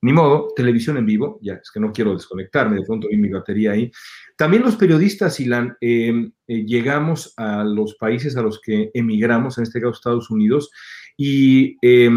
Ni 0.00 0.12
modo, 0.12 0.48
televisión 0.54 0.96
en 0.96 1.06
vivo, 1.06 1.40
ya 1.42 1.54
es 1.54 1.70
que 1.72 1.80
no 1.80 1.92
quiero 1.92 2.12
desconectarme, 2.12 2.76
de 2.76 2.84
pronto 2.86 3.08
vi 3.08 3.16
mi 3.16 3.30
batería 3.30 3.72
ahí. 3.72 3.90
También 4.36 4.62
los 4.62 4.76
periodistas, 4.76 5.40
Ilan, 5.40 5.76
eh, 5.80 6.30
eh, 6.46 6.64
llegamos 6.64 7.34
a 7.36 7.64
los 7.64 7.96
países 7.96 8.36
a 8.36 8.42
los 8.42 8.60
que 8.60 8.90
emigramos, 8.94 9.58
en 9.58 9.64
este 9.64 9.80
caso 9.80 9.92
Estados 9.92 10.30
Unidos, 10.30 10.70
y 11.16 11.76
eh, 11.82 12.08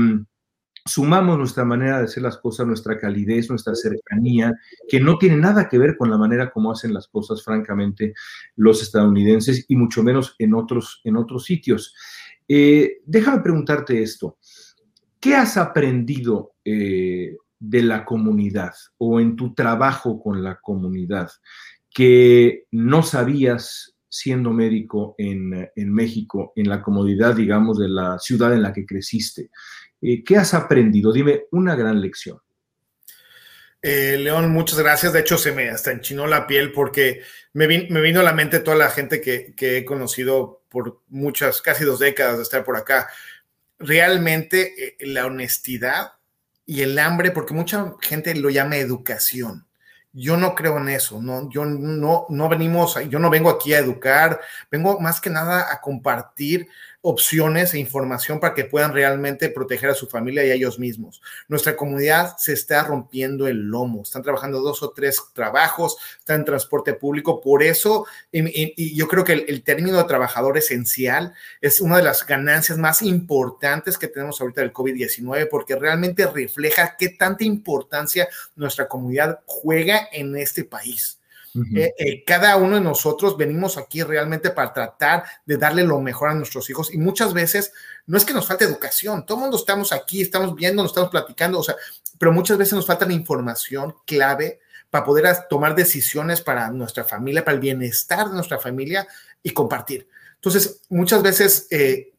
sumamos 0.86 1.38
nuestra 1.38 1.64
manera 1.64 2.00
de 2.00 2.06
hacer 2.06 2.24
las 2.24 2.38
cosas, 2.38 2.68
nuestra 2.68 2.98
calidez, 2.98 3.50
nuestra 3.50 3.76
cercanía, 3.76 4.54
que 4.88 5.00
no 5.00 5.18
tiene 5.18 5.38
nada 5.38 5.70
que 5.70 5.78
ver 5.78 5.96
con 5.98 6.10
la 6.10 6.18
manera 6.18 6.52
como 6.52 6.72
hacen 6.72 6.94
las 6.94 7.08
cosas, 7.08 7.44
francamente, 7.44 8.14
los 8.56 8.82
estadounidenses 8.82 9.66
y 9.68 9.76
mucho 9.76 10.04
menos 10.04 10.36
en 10.40 10.54
otros, 10.54 11.02
en 11.04 11.18
otros 11.18 11.46
sitios. 11.46 11.96
Eh, 12.48 13.00
déjame 13.06 13.42
preguntarte 13.42 14.02
esto. 14.02 14.38
¿Qué 15.20 15.36
has 15.36 15.58
aprendido 15.58 16.54
eh, 16.66 17.38
de 17.62 17.84
la 17.84 18.04
comunidad 18.04 18.74
o 18.98 19.20
en 19.20 19.36
tu 19.36 19.54
trabajo 19.54 20.20
con 20.20 20.44
la 20.44 20.60
comunidad 20.60 21.30
que 21.94 22.66
no 22.72 23.04
sabías 23.04 23.96
siendo 24.10 24.52
médico 24.52 25.16
en, 25.18 25.70
en, 25.76 25.94
México, 25.94 26.54
en 26.56 26.68
la 26.68 26.82
comodidad, 26.82 27.36
digamos, 27.36 27.80
de 27.80 27.88
la 27.88 28.18
ciudad 28.20 28.52
en 28.54 28.64
la 28.64 28.74
que 28.74 28.86
creciste? 28.86 29.52
Eh, 30.02 30.24
¿Qué 30.24 30.38
has 30.38 30.54
aprendido? 30.54 31.14
Dime 31.14 31.44
una 31.52 31.76
gran 31.76 32.02
lección. 32.02 32.40
Eh, 33.82 34.18
León, 34.18 34.52
muchas 34.52 34.80
gracias. 34.80 35.14
De 35.14 35.20
hecho, 35.20 35.38
se 35.38 35.52
me 35.52 35.70
hasta 35.70 35.92
enchinó 35.92 36.28
la 36.28 36.48
piel 36.48 36.72
porque 36.72 37.22
me, 37.54 37.68
me 37.68 38.02
vino 38.02 38.20
a 38.20 38.24
la 38.24 38.34
mente 38.34 38.60
toda 38.60 38.76
la 38.76 38.90
gente 38.90 39.22
que, 39.22 39.54
que, 39.56 39.78
he 39.78 39.86
conocido 39.86 40.64
por 40.68 41.02
muchas, 41.10 41.62
casi 41.62 41.86
dos 41.86 42.00
décadas 42.00 42.38
de 42.38 42.44
estar 42.44 42.64
por 42.64 42.78
acá. 42.78 43.08
Realmente 43.80 44.74
eh, 44.78 44.98
la 45.02 45.26
honestidad 45.26 46.14
y 46.66 46.82
el 46.82 46.98
hambre, 47.00 47.32
porque 47.32 47.54
mucha 47.54 47.94
gente 48.02 48.36
lo 48.36 48.50
llama 48.50 48.78
educación. 48.78 49.66
Yo 50.14 50.36
no 50.36 50.56
creo 50.56 50.78
en 50.78 50.90
eso, 50.90 51.22
no, 51.22 51.50
yo 51.50 51.64
no, 51.64 52.26
no 52.28 52.50
venimos, 52.50 52.98
yo 53.10 53.18
no 53.18 53.30
vengo 53.30 53.50
aquí 53.50 53.74
a 53.74 53.80
educar, 53.80 54.42
vengo 54.70 55.00
más 55.00 55.22
que 55.22 55.30
nada 55.30 55.72
a 55.72 55.80
compartir 55.80 56.68
opciones 57.02 57.74
e 57.74 57.80
información 57.80 58.40
para 58.40 58.54
que 58.54 58.66
puedan 58.66 58.94
realmente 58.94 59.50
proteger 59.50 59.90
a 59.90 59.96
su 59.96 60.08
familia 60.08 60.46
y 60.46 60.52
a 60.52 60.54
ellos 60.54 60.78
mismos. 60.78 61.22
Nuestra 61.48 61.76
comunidad 61.76 62.36
se 62.38 62.54
está 62.54 62.84
rompiendo 62.84 63.48
el 63.48 63.58
lomo, 63.58 64.04
están 64.04 64.22
trabajando 64.22 64.62
dos 64.62 64.84
o 64.84 64.92
tres 64.92 65.22
trabajos, 65.34 65.98
están 66.20 66.42
en 66.42 66.46
transporte 66.46 66.94
público, 66.94 67.42
por 67.42 67.64
eso, 67.64 68.06
y, 68.32 68.96
yo 68.96 69.08
creo 69.08 69.24
que 69.24 69.34
el, 69.34 69.46
el, 69.48 69.64
término 69.64 69.98
de 69.98 70.04
trabajador 70.04 70.58
esencial 70.58 71.34
es 71.60 71.82
una 71.82 71.98
de 71.98 72.04
las 72.04 72.26
ganancias 72.26 72.78
más 72.78 73.02
importantes 73.02 73.98
que 73.98 74.08
tenemos 74.08 74.40
ahorita 74.40 74.62
del 74.62 74.74
COVID-19, 74.74 75.48
porque 75.50 75.76
realmente 75.76 76.28
refleja 76.28 76.96
qué 76.98 77.10
tanta 77.10 77.44
importancia 77.44 78.28
nuestra 78.56 78.88
comunidad 78.88 79.40
juega 79.46 80.08
en 80.12 80.36
este 80.36 80.64
país. 80.64 81.21
Eh, 81.76 81.94
eh, 81.98 82.24
cada 82.26 82.56
uno 82.56 82.76
de 82.76 82.82
nosotros 82.82 83.36
venimos 83.36 83.78
aquí 83.78 84.04
realmente 84.04 84.52
para 84.52 84.72
tratar 84.72 85.24
de 85.46 85.58
darle 85.58 85.84
lo 85.84 86.00
mejor 86.00 86.30
a 86.30 86.34
nuestros 86.34 86.70
hijos 86.70 86.94
y 86.94 86.98
muchas 86.98 87.34
veces 87.34 87.74
no 88.06 88.18
es 88.18 88.24
que 88.24 88.34
nos 88.34 88.48
falte 88.48 88.64
educación, 88.64 89.26
todo 89.26 89.38
el 89.38 89.42
mundo 89.42 89.58
estamos 89.58 89.92
aquí, 89.92 90.22
estamos 90.22 90.56
viendo, 90.56 90.82
nos 90.82 90.92
estamos 90.92 91.10
platicando, 91.10 91.60
o 91.60 91.64
sea, 91.64 91.76
pero 92.18 92.32
muchas 92.32 92.58
veces 92.58 92.74
nos 92.74 92.86
falta 92.86 93.06
la 93.06 93.14
información 93.14 93.96
clave 94.06 94.62
para 94.90 95.06
poder 95.06 95.26
tomar 95.50 95.76
decisiones 95.76 96.42
para 96.42 96.70
nuestra 96.70 97.04
familia, 97.04 97.44
para 97.44 97.56
el 97.56 97.62
bienestar 97.62 98.28
de 98.28 98.36
nuestra 98.36 98.60
familia 98.60 99.08
y 99.42 99.52
compartir. 99.52 100.08
Entonces, 100.36 100.82
muchas 100.90 101.22
veces 101.22 101.68
eh, 101.70 102.14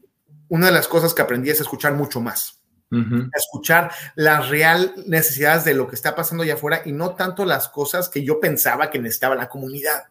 una 0.49 0.67
de 0.67 0.73
las 0.73 0.89
cosas 0.89 1.15
que 1.15 1.23
aprendí 1.23 1.51
es 1.51 1.61
escuchar 1.61 1.95
mucho 1.95 2.21
más. 2.21 2.62
Uh 2.93 2.97
-huh. 2.97 3.31
escuchar 3.35 3.91
las 4.17 4.51
real 4.51 4.93
necesidades 5.07 5.65
de 5.65 5.73
lo 5.73 5.89
que 5.89 5.95
está 5.95 6.15
pasando 6.15 6.45
allá 6.45 6.55
afuera 6.55 6.83
y 6.85 6.93
no 6.93 7.15
tanto 7.15 7.47
las 7.47 7.71
cosas 7.71 8.11
que 8.11 8.23
yo 8.23 8.39
pensaba 8.39 8.91
que 8.91 8.99
necesitaba 8.99 9.35
la 9.35 9.49
comunidad. 9.49 10.05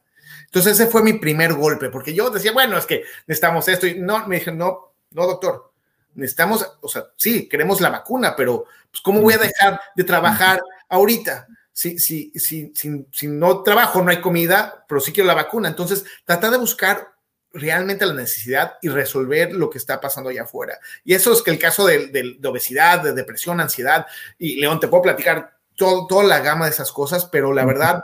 Entonces 0.45 0.73
ese 0.79 0.88
fue 0.89 1.03
mi 1.03 1.13
primer 1.13 1.53
golpe, 1.53 1.89
porque 1.89 2.13
yo 2.13 2.31
decía, 2.31 2.51
bueno, 2.51 2.77
es 2.77 2.88
que 2.88 3.03
necesitamos 3.27 3.67
esto 3.67 3.85
y 3.85 4.00
no, 4.00 4.27
me 4.27 4.38
dije, 4.38 4.51
no, 4.51 4.93
no, 5.11 5.27
doctor, 5.27 5.71
necesitamos, 6.15 6.67
o 6.81 6.89
sea, 6.89 7.05
sí, 7.15 7.47
queremos 7.47 7.79
la 7.81 7.89
vacuna, 7.89 8.35
pero 8.35 8.65
pues, 8.89 9.01
¿cómo 9.01 9.21
voy 9.21 9.35
a 9.35 9.38
dejar 9.38 9.79
de 9.95 10.03
trabajar 10.03 10.61
ahorita? 10.89 11.47
Si, 11.71 12.00
si, 12.00 12.31
si, 12.35 12.71
si, 12.75 13.05
si 13.11 13.27
no 13.27 13.63
trabajo, 13.63 14.01
no 14.01 14.11
hay 14.11 14.19
comida, 14.19 14.83
pero 14.88 15.00
sí 15.00 15.13
quiero 15.13 15.27
la 15.27 15.35
vacuna. 15.35 15.69
Entonces, 15.69 16.03
tratar 16.25 16.51
de 16.51 16.57
buscar 16.57 17.13
realmente 17.53 18.05
la 18.05 18.13
necesidad 18.13 18.74
y 18.81 18.89
resolver 18.89 19.53
lo 19.53 19.70
que 19.70 19.77
está 19.77 20.00
pasando 20.00 20.29
allá 20.29 20.43
afuera. 20.43 20.79
Y 21.03 21.13
eso 21.13 21.34
es 21.34 21.41
que 21.41 21.51
el 21.51 21.60
caso 21.60 21.86
de, 21.86 22.08
de, 22.08 22.38
de 22.39 22.48
obesidad, 22.48 23.03
de 23.03 23.13
depresión, 23.13 23.60
ansiedad, 23.60 24.05
y 24.38 24.60
León, 24.60 24.79
te 24.79 24.88
puedo 24.88 25.03
platicar 25.03 25.58
todo, 25.75 26.08
toda 26.08 26.24
la 26.24 26.39
gama 26.39 26.65
de 26.65 26.72
esas 26.72 26.91
cosas, 26.91 27.25
pero 27.25 27.53
la 27.53 27.65
verdad, 27.65 28.01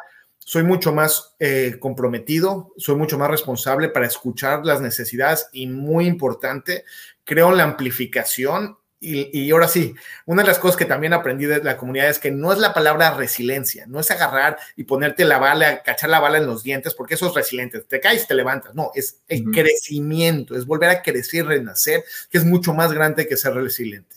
soy 0.48 0.64
mucho 0.64 0.94
más 0.94 1.36
eh, 1.40 1.76
comprometido, 1.80 2.74
soy 2.78 2.96
mucho 2.96 3.18
más 3.18 3.30
responsable 3.30 3.90
para 3.90 4.08
escuchar 4.08 4.66
las 4.66 4.80
necesidades 4.80 5.50
y 5.52 5.68
muy 5.68 6.08
importante, 6.08 6.86
creo 7.26 7.52
en 7.52 7.58
la 7.58 7.64
amplificación 7.66 8.78
y, 9.00 9.30
y, 9.40 9.52
ahora 9.52 9.68
sí, 9.68 9.94
una 10.26 10.42
de 10.42 10.48
las 10.48 10.58
cosas 10.58 10.76
que 10.76 10.86
también 10.86 11.14
aprendí 11.14 11.46
de 11.46 11.64
la 11.64 11.78
comunidad 11.78 12.10
es 12.10 12.18
que 12.18 12.32
no 12.32 12.52
es 12.52 12.58
la 12.58 12.74
palabra 12.74 13.16
resiliencia, 13.16 13.86
no 13.88 14.00
es 14.00 14.10
agarrar 14.10 14.58
y 14.76 14.86
ponerte 14.86 15.24
la 15.24 15.38
bala, 15.38 15.84
cachar 15.84 16.10
la 16.10 16.20
bala 16.20 16.40
en 16.40 16.48
los 16.48 16.64
dientes, 16.64 16.96
porque 16.96 17.14
eso 17.14 17.28
es 17.28 17.36
resiliente, 17.36 17.82
te 17.82 18.00
caes, 18.00 18.28
te 18.28 18.34
levantas, 18.34 18.74
no, 18.74 18.90
es 18.96 19.22
el 19.28 19.48
uh 19.48 19.52
-huh. 19.52 19.54
crecimiento, 19.54 20.56
es 20.56 20.66
volver 20.66 20.90
a 20.90 21.02
crecer, 21.04 21.46
renacer, 21.46 22.04
que 22.30 22.40
es 22.40 22.46
mucho 22.46 22.74
más 22.74 22.92
grande 22.92 23.28
que 23.28 23.38
ser 23.38 23.54
resiliente. 23.54 24.16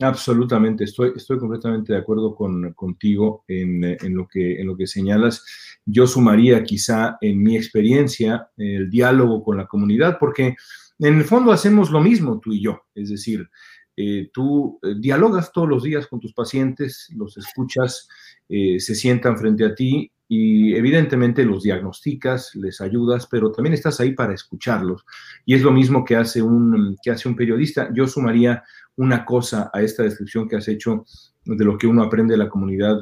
Absolutamente, 0.00 0.84
estoy, 0.84 1.12
estoy 1.14 1.38
completamente 1.38 1.92
de 1.92 1.98
acuerdo 1.98 2.34
con, 2.34 2.72
contigo 2.72 3.44
en, 3.46 3.84
en, 3.84 4.16
lo 4.16 4.26
que, 4.26 4.60
en 4.60 4.66
lo 4.66 4.76
que 4.76 4.86
señalas. 4.86 5.44
Yo 5.84 6.06
sumaría 6.06 6.64
quizá 6.64 7.18
en 7.20 7.42
mi 7.42 7.56
experiencia 7.56 8.48
el 8.56 8.90
diálogo 8.90 9.44
con 9.44 9.58
la 9.58 9.66
comunidad, 9.66 10.18
porque 10.18 10.56
en 10.98 11.18
el 11.18 11.24
fondo 11.24 11.52
hacemos 11.52 11.90
lo 11.90 12.00
mismo 12.00 12.40
tú 12.40 12.52
y 12.52 12.62
yo, 12.62 12.82
es 12.94 13.10
decir, 13.10 13.48
eh, 13.96 14.30
tú 14.32 14.78
eh, 14.82 14.94
dialogas 14.98 15.52
todos 15.52 15.68
los 15.68 15.82
días 15.82 16.06
con 16.06 16.18
tus 16.18 16.32
pacientes, 16.32 17.08
los 17.14 17.36
escuchas, 17.36 18.08
eh, 18.48 18.80
se 18.80 18.94
sientan 18.94 19.36
frente 19.36 19.66
a 19.66 19.74
ti 19.74 20.10
y 20.28 20.74
evidentemente 20.74 21.44
los 21.44 21.62
diagnosticas, 21.62 22.54
les 22.54 22.80
ayudas, 22.80 23.26
pero 23.26 23.52
también 23.52 23.74
estás 23.74 24.00
ahí 24.00 24.12
para 24.12 24.32
escucharlos. 24.32 25.04
Y 25.44 25.54
es 25.54 25.62
lo 25.62 25.72
mismo 25.72 26.04
que 26.04 26.16
hace 26.16 26.40
un, 26.40 26.96
que 27.02 27.10
hace 27.10 27.28
un 27.28 27.36
periodista. 27.36 27.90
Yo 27.92 28.06
sumaría 28.06 28.62
una 28.96 29.26
cosa 29.26 29.70
a 29.74 29.82
esta 29.82 30.04
descripción 30.04 30.48
que 30.48 30.56
has 30.56 30.68
hecho 30.68 31.04
de 31.44 31.64
lo 31.64 31.76
que 31.76 31.86
uno 31.86 32.02
aprende 32.02 32.32
de 32.32 32.38
la 32.38 32.48
comunidad 32.48 32.98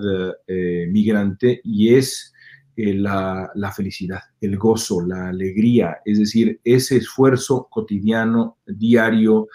migrante 0.89 1.61
y 1.63 1.95
es 1.95 2.33
la, 2.75 3.51
la, 3.55 3.71
felicidad, 3.71 4.21
el 4.41 4.57
gozo, 4.57 5.07
la 5.07 5.29
alegría, 5.29 5.99
es 6.05 6.19
decir, 6.19 6.59
ese 6.65 6.97
esfuerzo 6.97 7.69
cotidiano, 7.71 8.57
diario, 8.67 9.49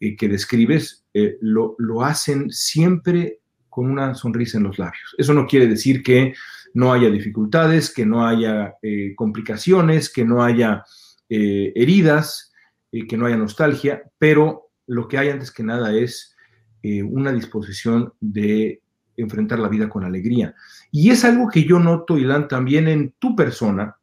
eh, 0.00 0.16
que 0.16 0.28
describes, 0.28 1.04
eh, 1.12 1.36
lo, 1.42 1.74
lo, 1.78 2.02
hacen 2.02 2.50
siempre 2.50 3.40
con 3.68 3.90
una 3.90 4.14
sonrisa 4.14 4.56
en 4.56 4.64
los 4.64 4.78
labios. 4.78 5.14
Eso 5.18 5.34
no 5.34 5.46
quiere 5.46 5.66
decir 5.66 6.02
que 6.02 6.32
no 6.72 6.92
haya 6.92 7.10
dificultades, 7.10 7.92
que 7.92 8.06
no 8.06 8.26
haya 8.26 8.76
eh, 8.80 9.12
complicaciones, 9.14 10.10
que 10.10 10.24
no 10.24 10.42
haya 10.42 10.84
heridas, 11.32 12.52
que 12.90 13.16
no 13.16 13.26
haya 13.26 13.36
nostalgia, 13.36 14.02
pero 14.18 14.72
lo 14.88 15.06
que 15.06 15.16
hay 15.16 15.28
antes 15.28 15.52
que 15.52 15.62
nada 15.62 15.94
es 15.94 16.34
una 16.82 17.30
disposición 17.30 18.12
de 18.18 18.82
enfrentar 19.16 19.60
la 19.60 19.68
vida 19.68 19.88
con 19.88 20.02
alegría. 20.02 20.56
Y 20.90 21.10
es 21.10 21.24
algo 21.24 21.48
que 21.48 21.62
yo 21.62 21.78
noto, 21.78 22.18
Ilan, 22.18 22.48
también 22.48 22.88
en 22.88 23.14
tu 23.20 23.36
persona, 23.36 23.99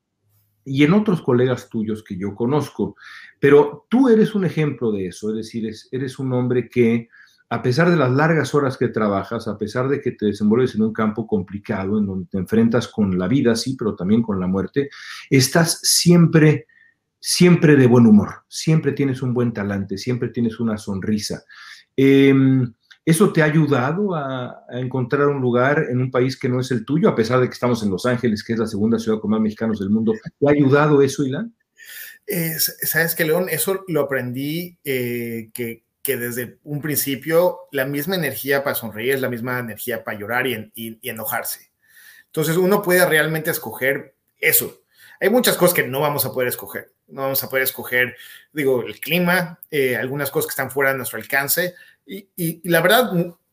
y 0.68 0.84
en 0.84 0.94
otros 0.94 1.22
colegas 1.22 1.70
tuyos 1.70 2.04
que 2.04 2.18
yo 2.18 2.36
conozco. 2.36 2.98
Pero 3.40 3.86
tú 3.90 4.10
eres 4.10 4.36
un 4.36 4.44
ejemplo 4.44 4.92
de 4.92 5.08
eso, 5.08 5.30
es 5.30 5.38
decir, 5.38 5.66
es, 5.66 5.88
eres 5.92 6.20
un 6.20 6.34
hombre 6.34 6.68
que 6.68 7.08
a 7.50 7.62
pesar 7.62 7.90
de 7.90 7.96
las 7.96 8.12
largas 8.12 8.54
horas 8.54 8.78
que 8.78 8.90
trabajas, 8.90 9.48
a 9.48 9.58
pesar 9.58 9.88
de 9.88 10.02
que 10.02 10.12
te 10.12 10.26
desenvuelves 10.26 10.76
en 10.76 10.82
un 10.82 10.92
campo 10.92 11.26
complicado, 11.26 11.98
en 11.98 12.06
donde 12.06 12.28
te 12.30 12.38
enfrentas 12.38 12.90
con 12.90 13.18
la 13.18 13.30
vida, 13.30 13.56
sí, 13.56 13.78
pero 13.80 13.96
también 13.96 14.22
con 14.22 14.40
la 14.40 14.48
muerte, 14.48 14.90
estás 15.30 15.80
siempre, 15.82 16.66
siempre 17.18 17.78
de 17.78 17.88
buen 17.88 18.06
humor, 18.06 18.44
siempre 18.50 18.92
tienes 18.92 19.22
un 19.22 19.34
buen 19.34 19.54
talante, 19.54 19.98
siempre 19.98 20.28
tienes 20.28 20.60
una 20.60 20.78
sonrisa. 20.78 21.44
Em, 21.96 22.74
¿Eso 23.08 23.32
te 23.32 23.42
ha 23.42 23.46
ayudado 23.46 24.14
a, 24.16 24.66
encontrar 24.70 25.30
un 25.30 25.40
lugar 25.40 25.86
en 25.90 26.02
un 26.02 26.12
país 26.12 26.38
que 26.38 26.50
no 26.50 26.60
es 26.60 26.72
el 26.72 26.84
tuyo, 26.84 27.08
a 27.08 27.16
pesar 27.16 27.40
de 27.40 27.48
que 27.48 27.54
estamos 27.54 27.82
en 27.82 27.90
Los 27.90 28.06
Ángeles, 28.06 28.44
que 28.44 28.52
es 28.52 28.60
la 28.60 28.68
segunda 28.68 29.00
ciudad 29.00 29.22
con 29.22 29.32
más 29.32 29.40
mexicanos 29.40 29.80
del 29.80 29.90
mundo? 29.90 30.12
¿Te 30.12 30.46
ha 30.46 30.52
ayudado 30.52 31.02
eso, 31.02 31.24
Ilan? 31.24 31.56
Sabes 32.58 33.16
que, 33.16 33.24
León, 33.24 33.48
eso 33.50 33.86
lo 33.88 34.02
aprendí 34.02 34.78
eh, 34.84 35.52
que, 35.54 35.84
desde 36.04 36.60
un 36.66 36.82
principio 36.82 37.60
la 37.72 37.86
misma 37.86 38.18
energía 38.18 38.62
para 38.62 38.76
sonreír 38.76 39.14
es 39.14 39.22
la 39.22 39.30
misma 39.30 39.58
energía 39.60 40.04
para 40.04 40.20
llorar 40.20 40.46
y, 40.46 40.70
y, 40.76 41.10
enojarse. 41.10 41.72
Entonces 42.26 42.58
uno 42.58 42.82
puede 42.82 43.06
realmente 43.06 43.52
escoger 43.52 44.16
eso. 44.38 44.82
Hay 45.22 45.30
muchas 45.30 45.56
cosas 45.56 45.74
que 45.74 45.88
no 45.88 46.02
vamos 46.02 46.26
a 46.26 46.34
poder 46.34 46.50
escoger. 46.50 46.92
No 47.08 47.22
vamos 47.22 47.42
a 47.42 47.50
poder 47.50 47.64
escoger, 47.64 48.18
digo, 48.52 48.84
el 48.84 49.00
clima, 49.00 49.60
eh, 49.72 49.96
algunas 49.96 50.30
cosas 50.30 50.48
que 50.48 50.52
están 50.52 50.72
fuera 50.72 50.92
de 50.92 50.98
nuestro 50.98 51.18
alcance. 51.18 51.74
Y, 52.08 52.30
y 52.36 52.70
la 52.70 52.82
verdad, 52.82 53.12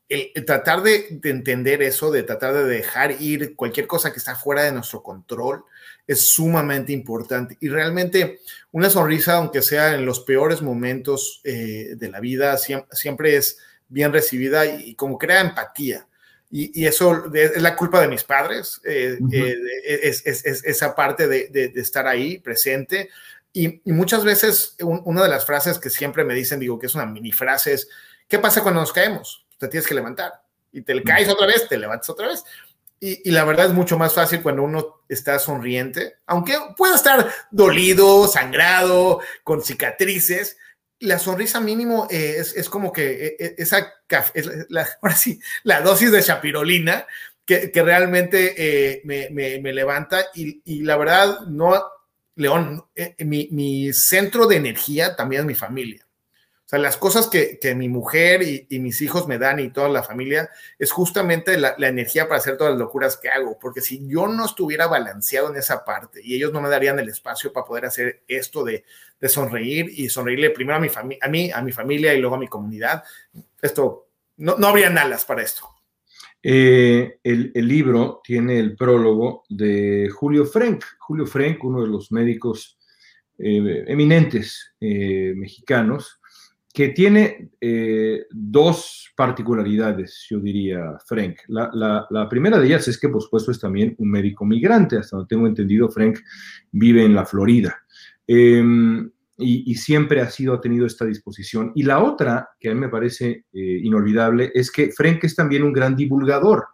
el, 0.09 0.45
tratar 0.47 0.83
de, 0.83 1.09
de, 1.11 1.31
entender 1.31 1.83
eso, 1.83 2.11
de 2.11 2.23
tratar 2.23 2.55
de 2.55 2.65
dejar 2.65 3.21
ir 3.21 3.57
cualquier 3.57 3.87
cosa 3.87 4.13
que 4.13 4.19
está 4.19 4.37
fuera 4.37 4.63
de 4.63 4.73
nuestro 4.73 5.03
control, 5.03 5.65
es 6.07 6.27
sumamente 6.29 6.93
importante. 6.93 7.57
Y 7.61 7.69
realmente 7.69 8.41
una 8.73 8.91
sonrisa, 8.91 9.37
aunque 9.37 9.63
sea 9.63 9.95
en 9.95 10.05
los 10.05 10.21
peores 10.21 10.63
momentos 10.63 11.41
eh, 11.45 11.95
de 11.97 12.09
la 12.11 12.21
vida, 12.21 12.57
siempre, 12.59 13.37
es 13.37 13.59
bien 13.89 14.13
recibida 14.13 14.67
y, 14.67 14.95
como 14.95 15.19
crea 15.19 15.41
empatía. 15.41 16.07
Y, 16.51 16.87
eso 16.87 17.33
es 17.35 17.61
la 17.61 17.75
culpa 17.75 18.01
de 18.01 18.09
mis 18.09 18.23
padres, 18.23 18.81
eh, 18.85 19.19
eh, 19.33 19.57
es, 20.03 20.25
esa 20.25 20.95
parte 20.95 21.27
de, 21.27 21.73
estar 21.75 22.07
ahí 22.07 22.39
presente. 22.39 23.09
Y, 23.53 23.81
muchas 23.87 24.25
veces 24.25 24.77
una 24.81 25.23
de 25.23 25.29
las 25.29 25.47
frases 25.47 25.79
que 25.79 25.91
siempre 25.91 26.25
me 26.25 26.35
dicen, 26.35 26.61
digo 26.61 26.79
que 26.79 26.87
es 26.87 26.95
una 26.95 27.07
mini 27.07 27.33
frase, 27.33 27.73
es, 27.73 27.89
¿qué 28.29 28.39
pasa 28.39 28.63
cuando 28.63 28.81
nos 28.81 28.93
caemos? 28.93 29.47
Te 29.59 29.69
tienes 29.69 29.87
que 29.87 29.95
levantar. 29.95 30.43
Y 30.73 30.83
te 30.83 31.03
caes 31.03 31.29
otra 31.29 31.47
vez, 31.47 31.69
te 31.69 31.79
levantas 31.79 32.11
otra 32.11 32.29
vez. 32.29 32.45
Y, 33.01 33.31
la 33.33 33.45
verdad 33.45 33.67
es 33.67 33.73
mucho 33.73 33.99
más 33.99 34.15
fácil 34.15 34.41
cuando 34.41 34.63
uno 34.63 35.03
está 35.09 35.39
sonriente, 35.39 36.17
aunque 36.27 36.57
pueda 36.75 36.95
estar 36.95 37.31
dolido, 37.51 38.27
sangrado, 38.29 39.21
con 39.43 39.63
cicatrices. 39.63 40.57
La 41.01 41.19
sonrisa 41.19 41.61
mínimo 41.61 42.07
es, 42.09 42.57
es, 42.57 42.69
como 42.71 42.93
que 42.93 43.27
e, 43.27 43.37
e, 43.39 43.55
esa, 43.59 43.93
es 44.33 44.49
la, 44.71 44.89
ahora 45.03 45.17
sí, 45.17 45.39
la 45.65 45.83
dosis 45.83 46.13
de 46.13 46.23
chapirolina 46.23 47.07
que, 47.45 47.71
que 47.71 47.83
realmente 47.83 48.55
eh, 48.57 49.03
me, 49.05 49.29
me, 49.31 49.61
me, 49.61 49.75
levanta 49.75 50.25
y, 50.35 50.63
y, 50.65 50.83
la 50.83 50.97
verdad, 50.97 51.41
no, 51.47 51.85
León, 52.37 52.87
eh, 52.95 53.17
mi, 53.19 53.49
mi 53.51 53.93
centro 53.93 54.47
de 54.47 54.57
energía 54.57 55.15
también 55.15 55.41
es 55.41 55.47
mi 55.47 55.55
familia. 55.55 56.04
Sea, 56.75 56.81
las 56.81 56.97
cosas 56.97 57.29
que, 57.29 57.75
mi 57.77 57.89
mujer 57.89 58.43
y, 58.43 58.79
mis 58.81 59.01
hijos 59.03 59.29
me 59.29 59.39
dan 59.39 59.61
y 59.61 59.71
toda 59.71 59.89
la 59.89 60.03
familia 60.03 60.51
es 60.79 60.91
justamente 60.91 61.57
la, 61.59 61.75
energía 61.79 62.29
para 62.29 62.39
hacer 62.39 62.57
todas 62.57 62.73
las 62.73 62.81
locuras 62.81 63.17
que 63.17 63.29
hago, 63.29 63.59
porque 63.61 63.81
si 63.81 64.07
yo 64.09 64.27
no 64.27 64.45
estuviera 64.45 64.87
balanceado 64.87 65.51
en 65.51 65.57
esa 65.57 65.85
parte 65.85 66.21
y 66.23 66.35
ellos 66.35 66.53
no 66.53 66.61
me 66.61 66.69
darían 66.69 66.99
el 66.99 67.09
espacio 67.09 67.53
para 67.53 67.67
poder 67.67 67.87
hacer 67.87 68.23
esto 68.29 68.65
de, 68.65 68.85
sonreír 69.23 69.91
y 69.95 70.09
sonreírle 70.09 70.51
primero 70.51 70.77
a 70.77 70.81
mi, 70.81 70.89
a 71.21 71.29
mí, 71.29 71.51
a 71.51 71.63
mi 71.63 71.73
familia 71.73 72.13
y 72.13 72.21
luego 72.21 72.37
a 72.37 72.39
mi 72.39 72.49
comunidad, 72.49 73.05
esto, 73.63 74.09
no, 74.37 74.57
no 74.59 74.67
habrían 74.67 74.99
alas 74.99 75.25
para 75.25 75.43
esto. 75.43 75.69
Eh, 76.47 77.21
el, 77.23 77.53
libro 77.55 78.21
tiene 78.23 78.59
el 78.59 78.77
prólogo 78.77 79.45
de 79.49 80.11
Julio 80.11 80.45
Frank. 80.45 80.85
Julio 80.99 81.27
Frank, 81.27 81.65
uno 81.65 81.81
de 81.81 81.89
los 81.89 82.13
médicos 82.13 82.79
eh, 83.39 83.85
eminentes 83.87 84.75
eh, 84.79 85.33
mexicanos, 85.35 86.21
que 86.75 86.89
tiene 86.89 87.53
eh, 87.61 88.27
dos 88.33 89.13
particularidades, 89.17 90.27
yo 90.29 90.41
diría, 90.41 90.99
Frank. 91.07 91.37
La, 91.47 92.27
primera 92.29 92.59
de 92.59 92.67
ellas 92.67 92.89
es 92.89 92.99
que, 92.99 93.09
por 93.09 93.23
supuesto, 93.23 93.53
es 93.53 93.61
también 93.61 93.95
un 93.97 94.11
médico 94.11 94.45
migrante. 94.45 94.99
Hasta 94.99 95.17
donde 95.17 95.29
tengo 95.29 95.47
entendido, 95.47 95.89
Frank 95.89 96.19
vive 96.73 97.05
en 97.05 97.15
la 97.15 97.25
Florida. 97.25 97.79
Em, 98.27 99.09
y, 99.39 99.73
siempre 99.77 100.21
ha 100.21 100.29
sido, 100.29 100.55
ha 100.55 100.61
tenido 100.61 100.85
esta 100.85 101.05
disposición. 101.05 101.71
Y 101.77 101.85
la 101.85 102.03
otra, 102.03 102.49
que 102.59 102.71
a 102.71 102.75
mí 102.75 102.81
me 102.81 102.89
parece 102.89 103.45
eh, 103.53 103.81
inolvidable, 103.85 104.51
es 104.53 104.73
que 104.73 104.91
Frank 104.91 105.23
es 105.23 105.37
también 105.37 105.63
un 105.63 105.73
gran 105.73 105.95
divulgador. 105.95 106.67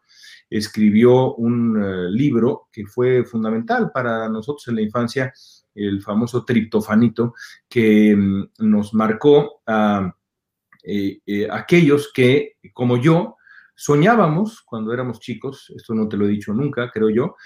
Escribió 0.48 1.34
un 1.34 1.76
eh, 1.76 2.10
libro 2.10 2.68
que 2.72 2.86
fue 2.86 3.22
fundamental 3.24 3.90
para 3.92 4.30
nosotros 4.30 4.66
en 4.68 4.76
la 4.76 4.82
infancia, 4.82 5.30
el 5.74 6.02
famoso 6.02 6.44
triptofanito, 6.44 7.34
que 7.68 8.14
mm, 8.16 8.50
nos 8.58 8.94
marcó 8.94 9.62
a 9.66 10.14
eh, 10.82 11.20
eh, 11.26 11.48
aquellos 11.50 12.10
que, 12.12 12.56
como 12.72 12.96
yo, 12.96 13.36
soñábamos 13.74 14.62
cuando 14.62 14.92
éramos 14.92 15.20
chicos, 15.20 15.72
esto 15.76 15.94
no 15.94 16.08
te 16.08 16.16
lo 16.16 16.26
he 16.26 16.30
dicho 16.30 16.52
nunca, 16.52 16.90
creo 16.90 17.10
yo, 17.10 17.36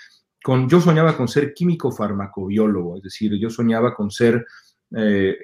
con, 0.43 0.69
yo 0.69 0.81
soñaba 0.81 1.17
con 1.17 1.29
ser 1.29 1.55
químico 1.55 1.91
farmacobiólogo, 1.91 2.97
es 2.97 3.03
decir, 3.03 3.35
yo 3.39 3.51
soñaba 3.51 3.95
con 3.95 4.11
ser 4.11 4.45
eh, 4.97 5.37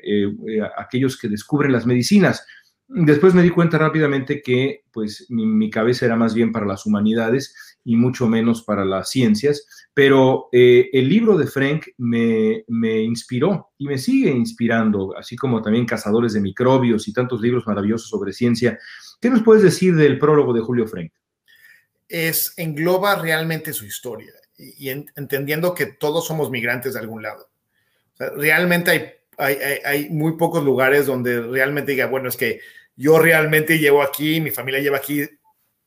aquellos 0.76 1.18
que 1.18 1.28
descubren 1.28 1.72
las 1.72 1.86
medicinas. 1.86 2.46
Después 2.92 3.34
me 3.34 3.42
di 3.44 3.50
cuenta 3.50 3.78
rápidamente 3.78 4.42
que 4.42 4.82
pues 4.90 5.26
mi, 5.28 5.70
cabeza 5.70 6.06
era 6.06 6.16
más 6.16 6.34
bien 6.34 6.50
para 6.50 6.66
las 6.66 6.86
humanidades 6.86 7.54
y 7.84 7.94
mucho 7.94 8.26
menos 8.26 8.64
para 8.64 8.84
las 8.84 9.10
ciencias, 9.10 9.64
pero 9.94 10.48
eh, 10.50 10.90
el 10.92 11.08
libro 11.08 11.38
de 11.38 11.46
Frank 11.46 11.86
me, 11.98 12.64
inspiró 13.02 13.70
y 13.78 13.86
me 13.86 13.96
sigue 13.96 14.32
inspirando, 14.32 15.16
así 15.16 15.36
como 15.36 15.62
también 15.62 15.86
Cazadores 15.86 16.32
de 16.32 16.40
Microbios 16.40 17.06
y 17.06 17.12
tantos 17.12 17.40
libros 17.40 17.64
maravillosos 17.64 18.08
sobre 18.08 18.32
ciencia. 18.32 18.76
¿Qué 19.20 19.30
nos 19.30 19.44
puedes 19.44 19.62
decir 19.62 19.94
del 19.94 20.18
prólogo 20.18 20.52
de 20.52 20.60
Julio 20.60 20.88
Frank? 20.88 21.12
Es, 22.08 22.54
engloba 22.56 23.14
realmente 23.14 23.72
su 23.72 23.84
historia 23.84 24.32
y, 24.58 24.88
entendiendo 24.88 25.76
que 25.76 25.86
todos 25.86 26.26
somos 26.26 26.50
migrantes 26.50 26.94
de 26.94 27.00
algún 27.00 27.22
lado. 27.22 27.50
realmente 28.36 28.90
hay, 29.38 29.56
hay 29.84 30.10
muy 30.10 30.36
pocos 30.36 30.64
lugares 30.64 31.06
donde 31.06 31.40
realmente 31.40 31.92
diga, 31.92 32.06
bueno, 32.06 32.28
es 32.28 32.36
que 32.36 32.60
yo 32.96 33.18
realmente 33.18 33.78
llevo 33.78 34.02
aquí, 34.02 34.40
mi 34.40 34.50
familia 34.50 34.80
lleva 34.80 34.98
aquí 34.98 35.28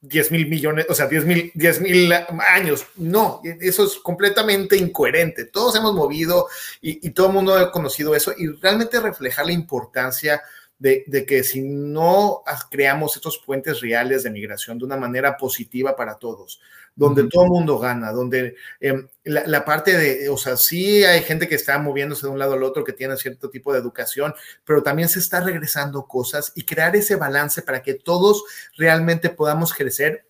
10 0.04 0.32
mil 0.32 0.48
millones, 0.48 0.86
o 0.90 0.94
sea, 0.94 1.08
10 1.08 1.26
mil, 1.26 1.52
10 1.56 1.82
mil 1.82 2.12
años. 2.14 2.86
No, 2.98 3.42
eso 3.62 3.86
es 3.86 3.96
completamente 3.96 4.76
incoherente. 4.76 5.46
Todos 5.46 5.78
hemos 5.78 5.94
movido 5.94 6.48
y, 6.82 7.10
todo 7.12 7.28
el 7.28 7.34
mundo 7.34 7.56
ha 7.56 7.72
conocido 7.72 8.14
eso 8.14 8.34
y 8.38 8.48
realmente 8.48 9.00
reflejar 9.00 9.46
la 9.46 9.54
importancia 9.54 10.42
de, 10.78 11.26
que 11.26 11.44
si 11.44 11.62
no 11.62 12.44
creamos 12.70 13.16
estos 13.16 13.38
puentes 13.38 13.80
reales 13.80 14.24
de 14.24 14.32
migración 14.32 14.78
de 14.78 14.84
una 14.84 14.98
manera 14.98 15.38
positiva 15.38 15.96
para 15.96 16.16
todos, 16.16 16.60
donde 16.96 17.28
todo 17.28 17.46
el 17.46 17.50
mundo 17.50 17.80
gana, 17.80 18.12
donde 18.12 18.56
em, 18.80 19.08
la, 19.24 19.66
parte 19.66 19.98
de, 19.98 20.30
o 20.30 20.38
sea, 20.38 20.58
sí 20.58 21.04
hay 21.04 21.22
gente 21.24 21.48
que 21.48 21.56
está 21.56 21.80
moviéndose 21.80 22.28
de 22.28 22.32
un 22.32 22.40
lado 22.40 22.54
al 22.54 22.64
otro, 22.64 22.84
que 22.84 22.94
tiene 22.94 23.18
cierto 23.18 23.50
tipo 23.50 23.74
de 23.74 23.80
educación, 23.80 24.34
pero 24.64 24.84
también 24.84 25.10
se 25.10 25.20
está 25.20 25.42
regresando 25.42 26.06
cosas 26.08 26.52
y 26.56 26.64
crear 26.64 26.96
ese 26.96 27.16
balance 27.16 27.62
para 27.62 27.82
que 27.82 27.96
todos 27.96 28.44
realmente 28.78 29.30
podamos 29.30 29.74
crecer 29.74 30.26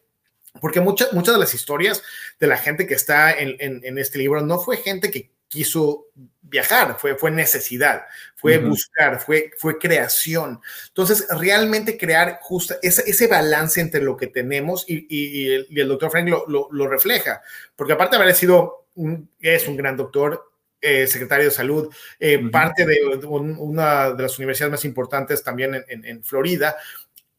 porque 0.61 0.79
muchas 0.79 1.11
muchas 1.13 1.33
de 1.33 1.39
las 1.39 1.53
historias 1.53 2.03
de 2.39 2.47
la 2.47 2.57
gente 2.57 2.85
que 2.85 2.93
está 2.93 3.31
en, 3.31 3.55
en, 3.59 3.97
este 3.97 4.19
libro 4.19 4.41
no 4.41 4.59
fue 4.59 4.77
gente 4.77 5.09
que 5.09 5.32
quiso 5.53 6.07
viajar, 6.41 6.97
fue, 6.99 7.15
fue 7.15 7.31
necesidad, 7.31 8.03
fue 8.35 8.57
buscar, 8.57 9.19
fue, 9.19 9.51
fue 9.57 9.77
creación. 9.77 10.59
Entonces, 10.87 11.27
realmente 11.29 11.97
crear 11.97 12.39
justo 12.41 12.75
ese, 12.81 13.03
ese 13.09 13.27
balance 13.27 13.79
entre 13.79 14.01
lo 14.01 14.17
que 14.17 14.27
tenemos 14.27 14.83
y, 14.87 15.05
y, 15.09 15.79
el, 15.79 15.87
doctor 15.87 16.11
Frank 16.11 16.27
lo, 16.27 16.45
lo, 16.47 16.87
refleja, 16.87 17.41
porque 17.75 17.93
aparte 17.93 18.17
de 18.17 18.23
haber 18.23 18.35
sido, 18.35 18.87
un, 18.95 19.29
es 19.39 19.67
un 19.67 19.77
gran 19.77 19.95
doctor, 19.95 20.51
eh, 20.81 21.07
secretario 21.07 21.45
de 21.45 21.51
salud, 21.51 21.93
eh, 22.19 22.49
parte 22.51 22.85
de 22.85 23.05
una 23.23 24.11
de 24.11 24.23
las 24.23 24.37
universidades 24.37 24.71
más 24.71 24.85
importantes 24.85 25.41
también 25.41 25.75
en, 25.87 26.03
en, 26.03 26.23
Florida, 26.23 26.75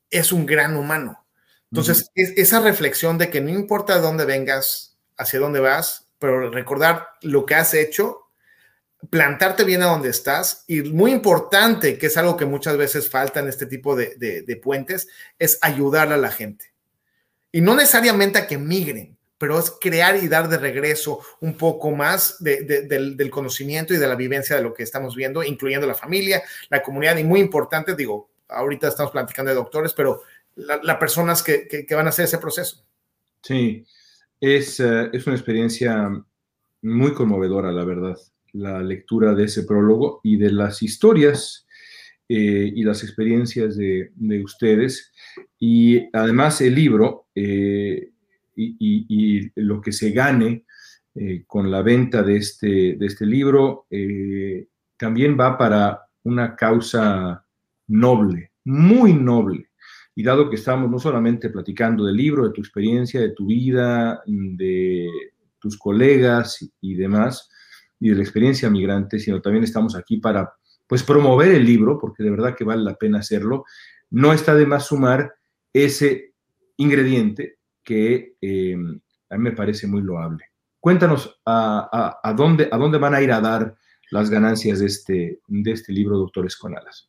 es 0.08 0.32
un 0.32 0.46
gran 0.46 0.76
humano. 0.76 1.26
Entonces, 1.70 2.10
esa 2.14 2.60
reflexión 2.60 3.18
de 3.18 3.28
que 3.28 3.40
no 3.40 3.50
importa 3.50 3.98
dónde 3.98 4.24
vengas, 4.24 4.96
hacia 5.16 5.40
dónde 5.40 5.60
vas, 5.60 6.03
pero 6.24 6.48
recordar 6.48 7.10
lo 7.20 7.44
que 7.44 7.54
has 7.54 7.74
hecho 7.74 8.30
plantarte 9.10 9.62
bien 9.62 9.82
a 9.82 9.88
donde 9.88 10.08
estás 10.08 10.64
y 10.66 10.80
muy 10.80 11.12
importante, 11.12 11.98
que 11.98 12.06
es 12.06 12.16
algo 12.16 12.38
que 12.38 12.46
muchas 12.46 12.78
veces 12.78 13.10
falta 13.10 13.40
en 13.40 13.48
este 13.48 13.66
tipo 13.66 13.94
de, 13.94 14.60
puentes, 14.62 15.06
es 15.38 15.58
ayudar 15.60 16.14
a 16.14 16.16
la 16.16 16.30
gente. 16.30 16.72
Y 17.52 17.60
no 17.60 17.74
necesariamente 17.74 18.38
a 18.38 18.46
que 18.46 18.56
migren, 18.56 19.18
pero 19.36 19.58
es 19.58 19.70
crear 19.78 20.16
y 20.16 20.28
dar 20.28 20.48
de 20.48 20.56
regreso 20.56 21.20
un 21.42 21.58
poco 21.58 21.90
más 21.90 22.42
del, 22.42 23.28
conocimiento 23.30 23.92
y 23.92 23.98
de 23.98 24.08
la 24.08 24.14
vivencia 24.14 24.56
de 24.56 24.62
lo 24.62 24.72
que 24.72 24.82
estamos 24.82 25.14
viendo, 25.14 25.42
incluyendo 25.42 25.86
la 25.86 25.94
familia, 25.94 26.42
la 26.70 26.82
comunidad 26.82 27.18
y 27.18 27.24
muy 27.24 27.40
importante, 27.40 27.94
digo, 27.94 28.30
ahorita 28.48 28.88
estamos 28.88 29.12
platicando 29.12 29.50
de 29.50 29.56
doctores, 29.56 29.92
pero 29.92 30.22
las 30.54 30.96
personas 30.96 31.42
que, 31.42 31.68
que, 31.68 31.94
van 31.94 32.06
a 32.06 32.08
hacer 32.08 32.24
ese 32.24 32.38
proceso. 32.38 32.82
Sí, 33.42 33.84
es, 34.44 34.78
eh, 34.80 35.10
es 35.12 35.26
una 35.26 35.36
experiencia 35.36 36.10
muy 36.82 37.14
conmovedora, 37.14 37.72
la 37.72 37.84
verdad, 37.84 38.16
la 38.52 38.82
lectura 38.82 39.34
de 39.34 39.44
ese 39.44 39.64
prólogo 39.64 40.20
y 40.22 40.36
de 40.36 40.52
las 40.52 40.82
historias 40.82 41.66
eh, 42.28 42.70
y 42.74 42.84
las 42.84 43.02
experiencias 43.02 43.76
de, 43.76 44.12
de, 44.14 44.44
ustedes. 44.44 45.12
Y 45.58 46.08
además 46.12 46.60
el 46.60 46.74
libro 46.74 47.28
eh, 47.34 48.10
y, 48.54 48.76
y, 48.78 49.50
lo 49.56 49.80
que 49.80 49.92
se 49.92 50.10
gane 50.10 50.64
con 51.46 51.70
la 51.70 51.80
venta 51.82 52.22
de 52.22 52.36
este, 52.36 52.96
de 52.96 53.06
este 53.06 53.24
libro 53.24 53.86
también 54.96 55.38
va 55.38 55.56
para 55.56 56.00
una 56.24 56.56
causa 56.56 57.44
noble, 57.86 58.50
muy 58.64 59.12
noble. 59.12 59.68
Y 60.14 60.22
dado 60.22 60.48
que 60.48 60.56
estamos 60.56 60.90
no 60.90 60.98
solamente 60.98 61.50
platicando 61.50 62.04
del 62.04 62.16
libro, 62.16 62.44
de 62.44 62.52
tu 62.52 62.60
experiencia, 62.60 63.20
de 63.20 63.30
tu 63.30 63.46
vida, 63.46 64.22
de 64.26 65.08
tus 65.58 65.76
colegas 65.76 66.58
y 66.80 66.94
demás, 66.94 67.48
y 67.98 68.10
de 68.10 68.16
la 68.16 68.22
experiencia 68.22 68.70
migrante, 68.70 69.18
sino 69.18 69.40
también 69.40 69.64
estamos 69.64 69.96
aquí 69.96 70.18
para 70.18 70.54
pues 70.86 71.02
promover 71.02 71.52
el 71.52 71.64
libro, 71.64 71.98
porque 71.98 72.22
de 72.22 72.30
verdad 72.30 72.54
que 72.54 72.64
vale 72.64 72.82
la 72.82 72.94
pena 72.94 73.18
hacerlo, 73.18 73.64
no 74.10 74.32
está 74.32 74.54
de 74.54 74.66
más 74.66 74.86
sumar 74.86 75.34
ese 75.72 76.34
ingrediente 76.76 77.58
que 77.82 78.36
eh, 78.40 78.76
a 79.30 79.36
mí 79.36 79.42
me 79.42 79.52
parece 79.52 79.86
muy 79.86 80.02
loable. 80.02 80.44
Cuéntanos 80.80 81.40
a, 81.46 82.34
dónde, 82.36 82.68
a 82.70 82.76
dónde 82.76 82.98
van 82.98 83.14
a 83.14 83.22
ir 83.22 83.32
a 83.32 83.40
dar 83.40 83.74
las 84.10 84.28
ganancias 84.28 84.80
de 84.80 84.86
este, 84.86 85.40
de 85.46 85.72
este 85.72 85.92
libro, 85.92 86.18
Doctores 86.18 86.56
con 86.56 86.76
Alas. 86.76 87.08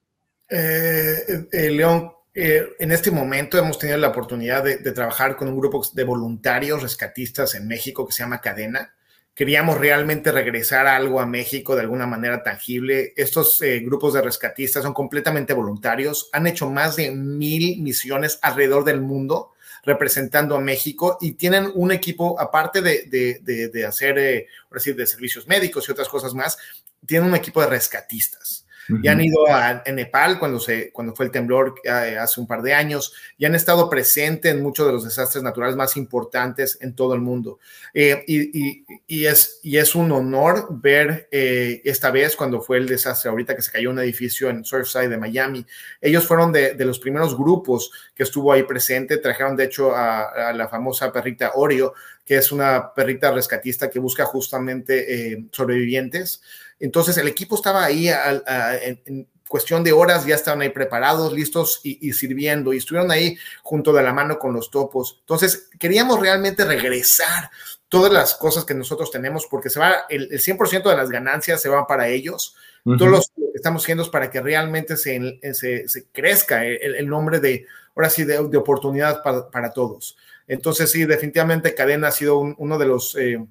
Eh, 0.49 1.47
eh, 1.51 1.71
León, 1.71 2.09
eh, 2.37 2.75
en 2.79 2.91
este 2.91 3.11
momento 3.11 3.57
hemos 3.57 3.79
tenido 3.79 3.97
la 3.97 4.09
oportunidad 4.09 4.61
de, 4.61 4.77
trabajar 4.91 5.37
con 5.37 5.47
un 5.47 5.57
grupo 5.57 5.81
de 5.93 6.03
voluntarios 6.03 6.83
rescatistas 6.83 7.55
en 7.55 7.65
México 7.65 8.05
que 8.05 8.11
se 8.11 8.23
llama 8.23 8.41
Cadena. 8.41 8.93
Queríamos 9.33 9.77
realmente 9.77 10.33
regresar 10.33 10.85
algo 10.85 11.21
a 11.21 11.25
México 11.25 11.75
de 11.75 11.81
alguna 11.81 12.07
manera 12.07 12.43
tangible. 12.43 13.13
Estos 13.15 13.59
grupos 13.83 14.13
de 14.13 14.21
rescatistas 14.21 14.83
son 14.83 14.93
completamente 14.93 15.53
voluntarios. 15.53 16.29
Han 16.33 16.47
hecho 16.47 16.69
más 16.69 16.97
de 16.97 17.11
mil 17.11 17.81
misiones 17.81 18.37
alrededor 18.41 18.83
del 18.83 19.01
mundo 19.01 19.53
representando 19.83 20.55
a 20.55 20.61
México 20.61 21.17
y 21.21 21.33
tienen 21.33 21.71
un 21.73 21.91
equipo, 21.91 22.39
aparte 22.39 22.81
de, 22.81 23.39
de 23.41 23.85
hacer, 23.85 24.47
decir, 24.71 24.95
de 24.95 25.07
servicios 25.07 25.47
médicos 25.47 25.87
y 25.87 25.91
otras 25.91 26.09
cosas 26.09 26.33
más, 26.33 26.57
tienen 27.05 27.29
un 27.29 27.35
equipo 27.35 27.61
de 27.61 27.67
rescatistas 27.67 28.64
ya 29.01 29.11
han 29.13 29.21
ido 29.21 29.47
a, 29.47 29.83
Nepal 29.91 30.37
cuando, 30.39 30.59
se, 30.59 30.91
cuando 30.91 31.15
fue 31.15 31.25
el 31.25 31.31
temblor 31.31 31.75
eh, 31.83 32.17
hace 32.19 32.39
un 32.39 32.47
par 32.47 32.61
de 32.61 32.73
años, 32.73 33.13
y 33.37 33.45
han 33.45 33.55
estado 33.55 33.89
presentes 33.89 34.53
en 34.53 34.61
muchos 34.61 34.85
de 34.85 34.93
los 34.93 35.03
desastres 35.03 35.43
naturales 35.43 35.75
más 35.75 35.97
importantes 35.97 36.77
en 36.81 36.95
todo 36.95 37.13
el 37.13 37.21
mundo. 37.21 37.59
Eh, 37.93 38.23
y, 38.27 38.83
y, 39.07 39.25
es, 39.25 39.59
y 39.63 39.77
es 39.77 39.95
un 39.95 40.11
honor 40.11 40.67
ver 40.69 41.27
eh, 41.31 41.81
esta 41.83 42.11
vez 42.11 42.35
cuando 42.35 42.61
fue 42.61 42.77
el 42.77 42.87
desastre 42.87 43.29
ahorita 43.29 43.55
que 43.55 43.61
se 43.61 43.71
cayó 43.71 43.89
un 43.89 43.99
edificio 43.99 44.49
en 44.49 44.63
Surfside 44.63 45.09
de 45.09 45.17
Miami. 45.17 45.65
Ellos 46.01 46.25
fueron 46.25 46.51
de, 46.51 46.73
de 46.73 46.85
los 46.85 46.99
primeros 46.99 47.37
grupos 47.37 47.91
que 48.13 48.23
estuvo 48.23 48.51
ahí 48.51 48.63
presente, 48.63 49.17
trajeron 49.17 49.55
de 49.55 49.65
hecho 49.65 49.95
a, 49.95 50.49
a 50.49 50.53
la 50.53 50.67
famosa 50.67 51.11
perrita 51.11 51.51
Oreo, 51.55 51.93
que 52.25 52.37
es 52.37 52.51
una 52.51 52.93
perrita 52.93 53.31
rescatista 53.31 53.89
que 53.89 53.99
busca 53.99 54.25
justamente 54.25 55.45
sobrevivientes. 55.51 56.41
Entonces 56.79 57.17
el 57.17 57.27
equipo 57.27 57.55
estaba 57.55 57.83
ahí 57.83 58.09
en, 58.09 59.27
cuestión 59.47 59.83
de 59.83 59.93
horas, 59.93 60.25
ya 60.25 60.35
estaban 60.35 60.61
ahí 60.61 60.69
preparados, 60.69 61.31
listos 61.31 61.79
y, 61.83 62.11
sirviendo, 62.13 62.73
y 62.73 62.77
estuvieron 62.77 63.11
ahí 63.11 63.37
junto 63.61 63.93
de 63.93 64.03
la 64.03 64.11
mano 64.11 64.39
con 64.39 64.53
los 64.53 64.71
topos. 64.71 65.17
Entonces 65.21 65.69
queríamos 65.79 66.19
realmente 66.19 66.65
regresar 66.65 67.49
todas 67.87 68.11
las 68.11 68.35
cosas 68.35 68.65
que 68.65 68.73
nosotros 68.73 69.11
tenemos, 69.11 69.45
porque 69.45 69.69
se 69.69 69.79
va, 69.79 70.05
el, 70.09 70.29
100% 70.29 70.89
de 70.89 70.97
las 70.97 71.09
ganancias 71.09 71.61
se 71.61 71.69
van 71.69 71.85
para 71.85 72.07
ellos. 72.07 72.55
Todos 72.83 73.09
los 73.09 73.27
que 73.29 73.43
estamos 73.55 73.83
haciendo 73.83 74.03
es 74.03 74.09
para 74.09 74.29
que 74.29 74.41
realmente 74.41 74.97
se, 74.97 75.39
se, 75.53 76.05
crezca 76.11 76.65
el, 76.65 77.07
nombre 77.07 77.39
de, 77.39 77.65
ahora 77.95 78.09
sí, 78.09 78.23
de, 78.23 78.37
oportunidad 78.37 79.23
para, 79.23 79.71
todos. 79.71 80.17
Entonces, 80.47 80.91
sí, 80.91 81.05
definitivamente 81.05 81.73
Cadena 81.73 82.09
ha 82.09 82.11
sido 82.11 82.37
uno 82.37 82.77
de 82.77 82.85
los, 82.85 83.15
eh, 83.15 83.43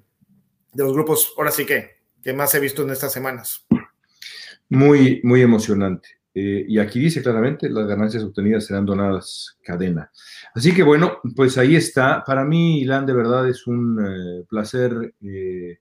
de 0.71 0.83
los 0.83 0.93
grupos, 0.93 1.33
ahora 1.37 1.51
sí 1.51 1.65
que 1.65 1.95
que 2.25 2.33
más 2.33 2.55
he 2.55 2.59
visto 2.59 2.81
en 2.81 2.89
estas 2.89 3.13
semanas. 3.13 3.67
Muy, 4.67 5.21
muy 5.23 5.43
emocionante. 5.43 6.09
Eh, 6.33 6.65
y 6.67 6.79
aquí 6.79 6.99
dice 6.99 7.21
claramente, 7.21 7.69
las 7.69 7.87
ganancias 7.87 8.23
obtenidas 8.23 8.65
serán 8.65 8.83
donadas 8.83 9.59
cadena. 9.61 10.09
Así 10.55 10.73
que 10.73 10.81
bueno, 10.81 11.19
pues 11.35 11.59
ahí 11.59 11.75
está. 11.75 12.23
Para 12.25 12.43
mí, 12.43 12.81
Ilan, 12.81 13.05
de 13.05 13.13
verdad 13.13 13.47
es 13.47 13.67
un 13.67 14.03
eh, 14.03 14.43
placer 14.49 15.13
eh, 15.21 15.77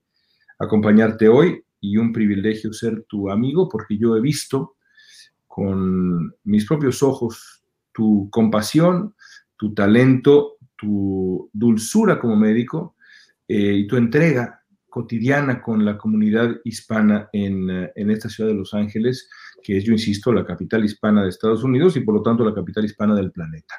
acompañarte 0.58 1.30
hoy 1.30 1.64
y 1.80 1.96
un 1.96 2.12
privilegio 2.12 2.74
ser 2.74 3.04
tu 3.04 3.30
amigo, 3.30 3.66
porque 3.66 3.96
yo 3.96 4.14
he 4.14 4.20
visto 4.20 4.76
con 5.46 6.36
mis 6.44 6.66
propios 6.66 7.02
ojos 7.02 7.64
tu 7.90 8.28
compasión, 8.28 9.14
tu 9.56 9.72
talento, 9.72 10.58
tu 10.76 11.48
dulzura 11.54 12.18
como 12.18 12.36
médico 12.36 12.96
y 13.46 13.86
tu 13.86 13.96
entrega 13.96 14.63
cotidiana 14.94 15.60
con 15.60 15.84
la 15.84 15.98
comunidad 15.98 16.54
hispana 16.62 17.28
en, 17.32 17.68
eh, 17.68 17.92
en, 17.96 18.12
esta 18.12 18.28
ciudad 18.28 18.50
de 18.50 18.54
Los 18.54 18.74
Ángeles, 18.74 19.28
que 19.60 19.76
es, 19.76 19.82
yo 19.82 19.90
insisto, 19.90 20.32
la 20.32 20.46
capital 20.46 20.84
hispana 20.84 21.24
de 21.24 21.30
Estados 21.30 21.64
Unidos 21.64 21.96
y 21.96 22.00
por 22.00 22.14
lo 22.14 22.22
tanto 22.22 22.44
la 22.44 22.54
capital 22.54 22.84
hispana 22.84 23.16
del 23.16 23.32
planeta, 23.32 23.74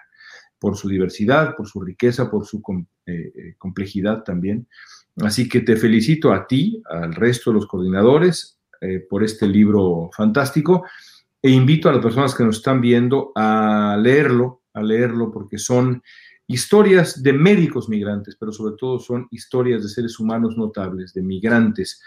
por 0.59 0.75
su 0.75 0.89
diversidad, 0.89 1.55
por 1.55 1.69
su 1.69 1.79
riqueza, 1.79 2.29
por 2.29 2.45
su 2.45 2.61
eh, 3.05 3.31
eh, 3.33 3.55
complejidad 3.57 4.23
también. 4.23 4.67
Así 5.21 5.47
que 5.47 5.61
te 5.61 5.77
felicito 5.77 6.33
a 6.33 6.45
ti, 6.47 6.83
al 6.89 7.15
resto 7.15 7.49
de 7.49 7.55
los 7.55 7.67
coordinadores, 7.67 8.59
por 9.09 9.23
este 9.23 9.47
libro 9.47 10.11
fantástico 10.15 10.83
e 11.41 11.49
invito 11.49 11.89
a 11.89 11.93
las 11.93 12.03
personas 12.03 12.35
que 12.35 12.43
nos 12.43 12.57
están 12.57 12.81
viendo 12.81 13.31
a 13.33 13.97
leerlo, 13.99 14.61
a 14.73 14.83
leerlo 14.83 15.31
porque 15.31 15.57
son 15.57 16.03
historias 16.47 17.23
de 17.23 17.33
médicos 17.33 17.89
migrantes, 17.89 18.35
pero 18.35 18.51
sobre 18.51 18.75
todo 18.77 18.99
son 18.99 19.27
historias 19.31 19.83
de 19.83 19.89
seres 19.89 20.19
humanos 20.19 20.57
notables, 20.57 21.13
de 21.13 21.21
migrantes 21.21 22.01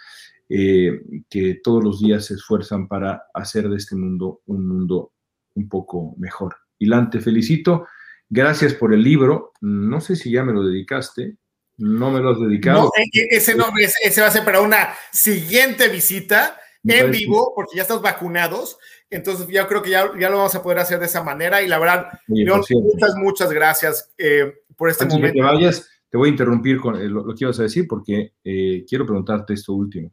eh, 0.48 1.03
que 1.29 1.61
todos 1.62 1.85
los 1.85 2.01
días 2.01 2.27
se 2.27 2.35
esfuerzan 2.35 2.88
para 2.88 3.24
hacer 3.35 3.68
de 3.68 3.77
este 3.77 3.96
mundo 3.96 4.40
un 4.46 4.66
mundo 4.66 5.12
un 5.55 5.68
poco 5.68 6.14
mejor. 6.18 6.57
Ilan, 6.79 7.11
te 7.11 7.20
felicito. 7.20 7.87
Gracias 8.31 8.74
por 8.74 8.94
el 8.94 9.03
libro. 9.03 9.53
No 9.61 10.01
sé 10.01 10.16
si 10.16 10.31
ya 10.31 10.44
me 10.44 10.53
lo 10.53 10.64
dedicaste. 10.64 11.37
No 11.79 12.11
me 12.11 12.20
lo 12.20 12.31
has 12.31 12.40
dedicado. 12.40 12.85
No, 12.85 12.90
e, 12.96 13.05
e, 13.12 13.37
ese 13.37 13.55
nombre, 13.55 13.88
ese 14.03 14.20
va 14.20 14.29
a 14.29 14.33
ser 14.33 14.44
para 14.44 14.61
una 14.61 14.94
siguiente 15.12 15.88
visita 15.88 16.59
en 16.85 17.11
vivo, 17.11 17.53
porque 17.55 17.77
ya 17.77 17.83
estás 17.83 18.01
vacunados. 18.01 18.79
Entonces, 19.11 19.47
yo 19.49 19.66
creo 19.66 19.83
que 19.83 19.90
ya, 19.90 20.11
ya 20.18 20.29
lo 20.29 20.37
vamos 20.37 20.55
a 20.55 20.62
poder 20.62 20.79
hacer 20.79 20.99
de 20.99 21.07
esa 21.07 21.23
manera. 21.23 21.62
Y 21.62 21.68
la 21.68 21.79
verdad, 21.79 22.09
muchas, 22.27 23.16
muchas 23.16 23.53
gracias 23.53 24.12
eh, 24.18 24.62
por 24.77 24.90
este 24.90 25.07
momento. 25.07 25.35
que 25.35 25.40
te 25.40 25.42
vayas, 25.42 25.88
te 26.11 26.18
voy 26.18 26.29
a 26.29 26.33
interrumpir 26.33 26.79
con 26.79 26.97
eh, 26.97 27.09
lo, 27.09 27.25
que 27.35 27.44
ibas 27.44 27.59
a 27.61 27.62
decir 27.62 27.87
porque 27.88 28.35
eh, 28.44 28.85
quiero 28.88 29.07
preguntarte 29.07 29.55
esto 29.55 29.73
último. 29.73 30.12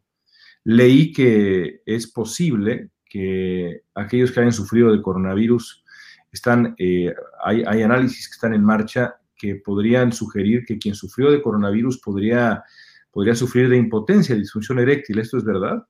Leí 0.64 1.12
que 1.12 1.82
es 1.84 2.10
posible 2.10 2.90
que 3.04 3.82
aquellos 3.94 4.32
que 4.32 4.40
hayan 4.40 4.52
sufrido 4.52 4.90
de 4.90 5.02
coronavirus 5.02 5.84
están, 6.32 6.74
hay, 6.78 7.62
hay 7.64 7.82
análisis 7.82 8.28
que 8.28 8.34
están 8.34 8.52
en 8.52 8.64
marcha 8.64 9.16
que 9.36 9.56
podrían 9.56 10.12
sugerir 10.12 10.64
que 10.66 10.78
quien 10.78 10.94
sufrió 10.94 11.30
de 11.30 11.40
coronavirus 11.40 11.98
podría, 11.98 12.64
podría 13.12 13.34
sufrir 13.34 13.68
de 13.68 13.76
impotencia, 13.76 14.34
disfunción 14.34 14.80
eréctil. 14.80 15.20
¿Esto 15.20 15.36
es 15.36 15.44
verdad? 15.44 15.86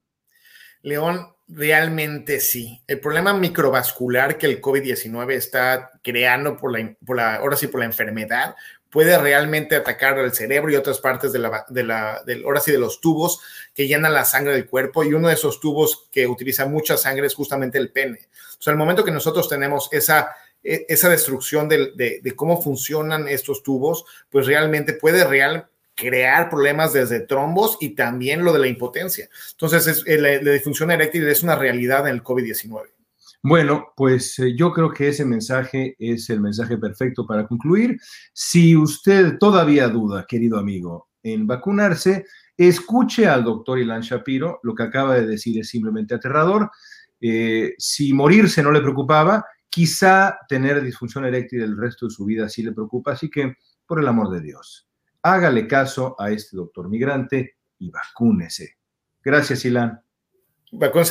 León, 0.87 1.35
realmente 1.49 2.39
sí. 2.39 2.81
El 2.87 3.01
problema 3.01 3.33
microvascular 3.33 4.39
que 4.39 4.47
el 4.47 4.61
COVID-19 4.61 5.33
está 5.33 5.91
creando 6.01 6.57
por 6.57 6.71
la, 6.71 6.95
por 7.05 7.17
la, 7.17 7.37
ahora 7.37 7.57
sí, 7.57 7.67
por 7.67 7.81
la 7.81 7.87
enfermedad, 7.87 8.55
puede 8.89 9.19
realmente 9.19 9.75
atacar 9.75 10.17
al 10.17 10.33
cerebro 10.33 10.71
y 10.71 10.77
otras 10.77 11.01
partes 11.01 11.33
de 11.33 11.41
la, 11.41 11.67
de 11.69 11.83
la, 11.83 12.23
ahora 12.45 12.61
sí, 12.61 12.71
de 12.71 12.79
los 12.79 13.01
tubos 13.01 13.41
que 13.75 13.89
llenan 13.89 14.15
la 14.15 14.25
sangre 14.25 14.53
del 14.53 14.69
cuerpo. 14.69 15.03
Y 15.03 15.13
uno 15.13 15.27
de 15.27 15.35
esos 15.35 15.59
tubos 15.59 16.09
que 16.13 16.29
utiliza 16.29 16.67
mucha 16.67 16.97
sangre 16.97 17.27
es 17.27 17.35
justamente 17.35 17.79
el 17.79 17.91
pene. 17.91 18.29
O 18.57 18.63
sea, 18.63 18.71
el 18.71 18.79
momento 18.79 19.05
que 19.05 19.11
nosotros 19.11 19.49
tenemos 19.49 19.89
esa, 19.91 20.37
e, 20.63 20.87
esa 20.89 21.09
destrucción 21.09 21.69
de, 21.69 22.21
de, 22.23 22.37
cómo 22.37 22.63
funcionan 22.63 23.27
estos 23.27 23.65
tubos, 23.65 24.05
pues 24.31 24.47
realmente 24.47 24.93
puede 24.93 25.25
realmente 25.25 25.69
crear 25.97 26.51
problemas 26.51 26.93
desde 26.93 27.21
trombos 27.21 27.79
y 27.81 27.91
también 27.91 28.45
lo 28.45 28.53
de 28.53 28.59
la 28.59 28.69
impotencia. 28.69 29.29
Entonces, 29.53 30.05
eh, 30.07 30.19
la, 30.19 30.53
disfunción 30.53 30.91
eréctil 30.91 31.27
es 31.27 31.43
una 31.43 31.57
realidad 31.57 32.07
en 32.07 32.15
el 32.15 32.23
COVID-19. 32.23 32.83
Bueno, 33.43 33.93
pues 33.97 34.39
eh, 34.39 34.55
yo 34.57 34.73
creo 34.73 34.91
que 34.91 35.09
ese 35.09 35.25
mensaje 35.25 35.97
es 35.99 36.29
el 36.31 36.41
mensaje 36.41 36.77
perfecto 36.77 37.27
para 37.27 37.47
concluir. 37.47 37.99
Si 38.33 38.77
usted 38.77 39.39
todavía 39.39 39.89
duda, 39.89 40.27
querido 40.29 40.59
amigo, 40.59 41.09
en 41.23 41.47
vacunarse, 41.47 42.27
escuche 42.57 43.27
al 43.27 43.45
doctor 43.45 43.79
Ilan 43.79 44.03
Shapiro. 44.03 44.61
Lo 44.63 44.75
que 44.75 44.85
acaba 44.85 45.15
de 45.15 45.27
decir 45.27 45.59
es 45.59 45.69
simplemente 45.69 46.15
aterrador. 46.15 46.71
Eh, 47.21 47.75
si 47.79 48.13
morirse 48.13 48.63
no 48.63 48.71
le 48.71 48.81
preocupaba, 48.81 49.45
quizá 49.69 50.39
tener 50.49 50.83
disfunción 50.83 51.25
eréctil 51.25 51.63
el 51.63 51.77
resto 51.77 52.07
de 52.07 52.13
su 52.13 52.25
vida 52.25 52.49
sí 52.49 52.63
le 52.63 52.73
preocupa, 52.73 53.13
así 53.13 53.31
que, 53.31 53.57
por 53.87 54.01
el 54.01 54.09
amor 54.09 54.31
de 54.31 54.41
Dios, 54.41 54.86
hágale 55.27 55.67
caso 55.67 56.15
a 56.19 56.31
este 56.31 56.57
doctor 56.57 56.89
migrante 56.89 57.57
y 57.81 57.91
vacúnese. 57.91 58.77
Gracias, 59.25 59.65
Ilan. 59.65 60.01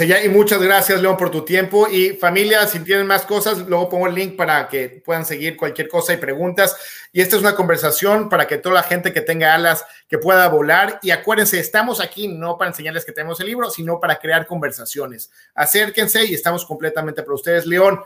ya 0.07 0.23
y 0.23 0.29
muchas 0.29 0.61
gracias, 0.61 1.01
León, 1.01 1.17
por 1.17 1.31
tu 1.31 1.43
tiempo. 1.43 1.87
Y 1.89 2.11
familia, 2.11 2.65
si 2.65 2.79
tienen 2.79 3.07
más 3.07 3.23
cosas, 3.23 3.57
luego 3.67 3.89
pongo 3.89 4.07
el 4.07 4.15
link 4.15 4.37
para 4.37 4.69
que 4.69 5.01
puedan 5.03 5.25
seguir 5.25 5.57
cualquier 5.57 5.89
cosa 5.89 6.13
y 6.13 6.17
preguntas. 6.17 6.77
Y 7.11 7.19
esta 7.19 7.35
es 7.35 7.41
una 7.41 7.55
conversación 7.55 8.29
para 8.29 8.47
que 8.47 8.57
toda 8.57 8.75
la 8.75 8.83
gente 8.83 9.11
que 9.11 9.19
tenga 9.19 9.53
alas 9.53 9.85
que 10.07 10.17
pueda 10.17 10.47
volar. 10.47 10.99
Y 11.01 11.11
acuérdense, 11.11 11.59
estamos 11.59 11.99
aquí 11.99 12.29
no 12.29 12.57
para 12.57 12.71
enseñarles 12.71 13.03
que 13.03 13.11
tenemos 13.11 13.41
el 13.41 13.47
libro, 13.47 13.69
sino 13.69 13.99
para 13.99 14.17
crear 14.17 14.47
conversaciones. 14.47 15.29
Acérquense 15.53 16.23
y 16.25 16.33
estamos 16.33 16.65
completamente 16.65 17.21
para 17.21 17.35
ustedes. 17.35 17.65
León, 17.65 17.99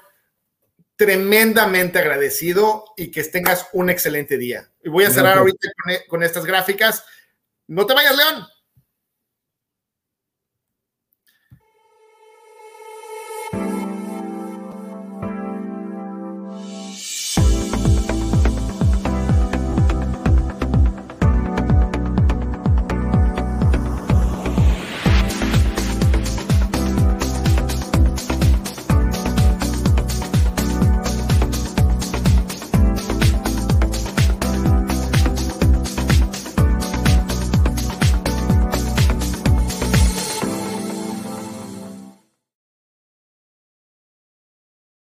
tremendamente 0.99 1.97
agradecido 1.97 2.83
y 2.97 3.09
que 3.09 3.23
tengas 3.23 3.67
un 3.71 3.89
excelente 3.89 4.37
día. 4.37 4.69
Y 4.83 4.89
voy 4.89 5.05
a 5.05 5.09
cerrar 5.09 5.37
ahorita 5.37 5.69
con, 5.81 5.93
con 6.09 6.23
estas 6.23 6.45
gráficas. 6.45 7.05
No 7.67 7.85
te 7.85 7.93
vayas, 7.93 8.17
León. 8.17 8.45